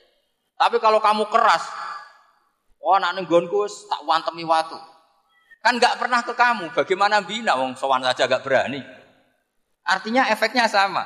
Tapi 0.61 0.77
kalau 0.79 1.01
kamu 1.01 1.27
keras, 1.33 1.65
Oh, 2.79 2.95
anak 2.95 3.27
nggonku 3.27 3.67
tak 3.91 4.01
wantemi 4.07 4.47
watu. 4.47 4.79
Kan 5.63 5.77
nggak 5.77 5.99
pernah 5.99 6.23
ke 6.23 6.33
kamu. 6.33 6.71
Bagaimana 6.73 7.21
bina 7.21 7.59
wong 7.59 7.75
sowan 7.75 8.03
saja 8.07 8.31
gak 8.31 8.47
berani. 8.47 8.81
Artinya 9.83 10.31
efeknya 10.31 10.71
sama. 10.71 11.03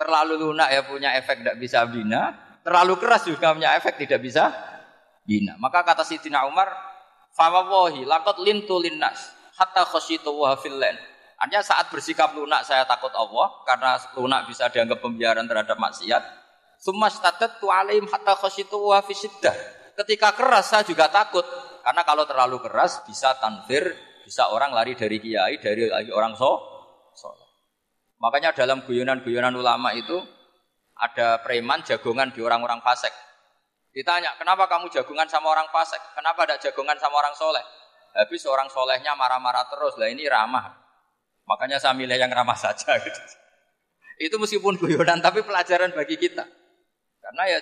Terlalu 0.00 0.40
lunak 0.40 0.72
ya 0.72 0.80
punya 0.86 1.12
efek 1.18 1.44
tidak 1.44 1.60
bisa 1.60 1.84
bina, 1.84 2.32
terlalu 2.64 2.96
keras 2.96 3.28
juga 3.28 3.52
punya 3.52 3.76
efek 3.76 4.00
tidak 4.00 4.24
bisa 4.24 4.48
bina. 5.28 5.60
Maka 5.60 5.84
kata 5.84 6.08
Sidina 6.08 6.48
Umar, 6.48 6.72
"Fawallahi 7.36 8.08
laqad 8.08 8.40
lintu 8.40 8.80
linnas 8.80 9.28
hatta 9.60 9.84
khasyitu 9.84 10.32
wa 10.32 10.56
fillan." 10.56 10.96
Artinya 11.36 11.60
saat 11.60 11.92
bersikap 11.92 12.32
lunak 12.32 12.64
saya 12.64 12.88
takut 12.88 13.12
Allah 13.12 13.60
karena 13.68 14.00
lunak 14.16 14.48
bisa 14.48 14.72
dianggap 14.72 15.04
pembiaran 15.04 15.44
terhadap 15.44 15.76
maksiat. 15.76 16.22
Sumastatat 16.80 17.60
tu 17.60 17.68
alaihim 17.68 18.08
hatta 18.08 18.40
khasyitu 18.40 18.80
wa 18.80 19.04
Ketika 20.00 20.32
keras 20.32 20.72
saya 20.72 20.80
juga 20.80 21.12
takut 21.12 21.44
karena 21.84 22.00
kalau 22.08 22.24
terlalu 22.24 22.56
keras 22.64 23.04
bisa 23.04 23.36
tanfir, 23.36 23.92
bisa 24.24 24.48
orang 24.48 24.72
lari 24.72 24.96
dari 24.96 25.20
kiai, 25.20 25.60
dari 25.60 25.92
orang 26.08 26.32
so, 26.40 26.56
soleh. 27.12 27.44
Makanya 28.16 28.56
dalam 28.56 28.80
guyonan-guyonan 28.88 29.52
ulama 29.52 29.92
itu 29.92 30.16
ada 30.96 31.44
preman 31.44 31.84
jagongan 31.84 32.32
di 32.32 32.40
orang-orang 32.40 32.80
fasik. 32.80 33.12
Ditanya, 33.92 34.40
kenapa 34.40 34.72
kamu 34.72 34.88
jagongan 34.88 35.28
sama 35.28 35.52
orang 35.52 35.68
fasik? 35.68 36.00
Kenapa 36.16 36.48
tidak 36.48 36.64
jagongan 36.64 36.96
sama 36.96 37.20
orang 37.20 37.36
soleh? 37.36 37.64
Habis 38.16 38.48
orang 38.48 38.72
solehnya 38.72 39.12
marah-marah 39.12 39.68
terus, 39.68 40.00
lah 40.00 40.08
ini 40.08 40.24
ramah. 40.32 40.80
Makanya 41.44 41.76
saya 41.76 41.92
milih 41.92 42.16
yang 42.16 42.32
ramah 42.32 42.56
saja. 42.56 42.96
Gitu. 42.96 43.20
Itu 44.30 44.40
meskipun 44.40 44.80
guyonan, 44.80 45.20
tapi 45.20 45.44
pelajaran 45.44 45.92
bagi 45.92 46.16
kita. 46.16 46.44
Karena 47.20 47.42
ya 47.52 47.58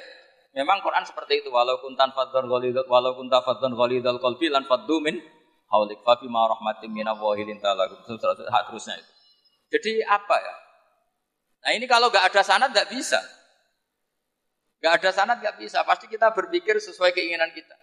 Memang 0.56 0.80
Quran 0.80 1.04
seperti 1.04 1.44
itu 1.44 1.52
walau 1.52 1.76
kuntan 1.84 2.10
fadzon 2.16 2.48
ghalidul 2.48 2.88
walau 2.88 3.12
kunta 3.14 3.44
fadzon 3.44 3.76
ghalidul 3.76 4.16
qalbi 4.16 4.48
lan 4.48 4.64
faddu 4.64 4.98
min 5.04 5.20
haulik 5.68 6.00
fa 6.02 6.16
bima 6.16 6.48
rahmatin 6.48 6.88
min 6.88 7.04
Allahi 7.04 7.44
lintalahu 7.44 8.00
terusnya 8.08 8.96
itu. 8.96 9.12
Jadi 9.68 9.92
apa 10.00 10.36
ya? 10.40 10.56
Nah 11.68 11.70
ini 11.76 11.84
kalau 11.84 12.08
nggak 12.08 12.32
ada 12.32 12.40
sanad 12.40 12.72
nggak 12.72 12.88
bisa. 12.88 13.20
Nggak 14.80 14.92
ada 15.04 15.10
sanad 15.12 15.36
nggak 15.44 15.56
bisa. 15.60 15.84
Pasti 15.84 16.08
kita 16.08 16.32
berpikir 16.32 16.80
sesuai 16.80 17.12
keinginan 17.12 17.52
kita. 17.52 17.76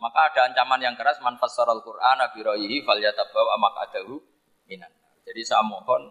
Maka 0.00 0.32
ada 0.32 0.40
ancaman 0.50 0.82
yang 0.82 0.96
keras 0.98 1.22
man 1.22 1.38
fassaral 1.38 1.78
Qur'an 1.84 2.18
bi 2.34 2.42
ra'yihi 2.42 2.82
falyatabau 2.82 3.54
adahu 3.86 4.18
minan. 4.66 4.90
Jadi 5.22 5.40
saya 5.46 5.62
mohon 5.62 6.10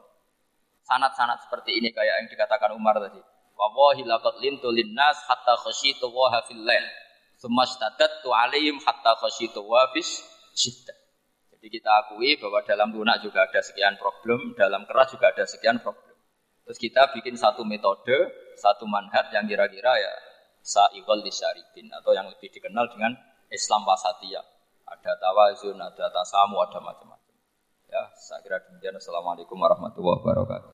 sanad-sanad 0.88 1.44
seperti 1.44 1.76
ini 1.82 1.92
kayak 1.92 2.24
yang 2.24 2.28
dikatakan 2.32 2.72
Umar 2.72 2.96
tadi. 3.04 3.20
Wallahi 3.62 4.02
laqad 4.10 4.42
lintu 4.42 4.74
linnas 4.74 5.22
hatta 5.30 5.54
khasyitu 5.62 6.10
wa 6.10 6.34
fil 6.50 6.66
lail. 6.66 6.86
tu 8.26 8.30
alaihim 8.34 8.82
hatta 8.82 9.14
khasyitu 9.22 9.62
wa 9.62 9.86
fis. 9.94 10.26
Jadi 11.54 11.68
kita 11.70 11.94
akui 11.94 12.42
bahwa 12.42 12.66
dalam 12.66 12.90
lunak 12.90 13.22
juga 13.22 13.46
ada 13.46 13.62
sekian 13.62 14.02
problem, 14.02 14.58
dalam 14.58 14.82
keras 14.90 15.14
juga 15.14 15.30
ada 15.30 15.46
sekian 15.46 15.78
problem. 15.78 16.18
Terus 16.66 16.78
kita 16.82 17.14
bikin 17.14 17.38
satu 17.38 17.62
metode, 17.62 18.34
satu 18.58 18.90
manhat 18.90 19.30
yang 19.30 19.46
kira-kira 19.46 19.94
ya 19.94 20.14
sa'iqal 20.66 21.22
disyaribin 21.22 21.90
atau 21.94 22.18
yang 22.18 22.26
lebih 22.30 22.50
dikenal 22.50 22.90
dengan 22.90 23.14
Islam 23.54 23.86
wasatiyah. 23.86 24.46
Ada 24.90 25.22
tawazun, 25.22 25.78
ada 25.78 26.10
tasamu, 26.10 26.58
ada 26.66 26.82
macam-macam. 26.82 27.36
Ya, 27.92 28.10
saya 28.18 28.42
kira 28.42 28.58
demikian. 28.66 28.98
Assalamualaikum 28.98 29.58
warahmatullahi 29.62 30.18
wabarakatuh. 30.24 30.70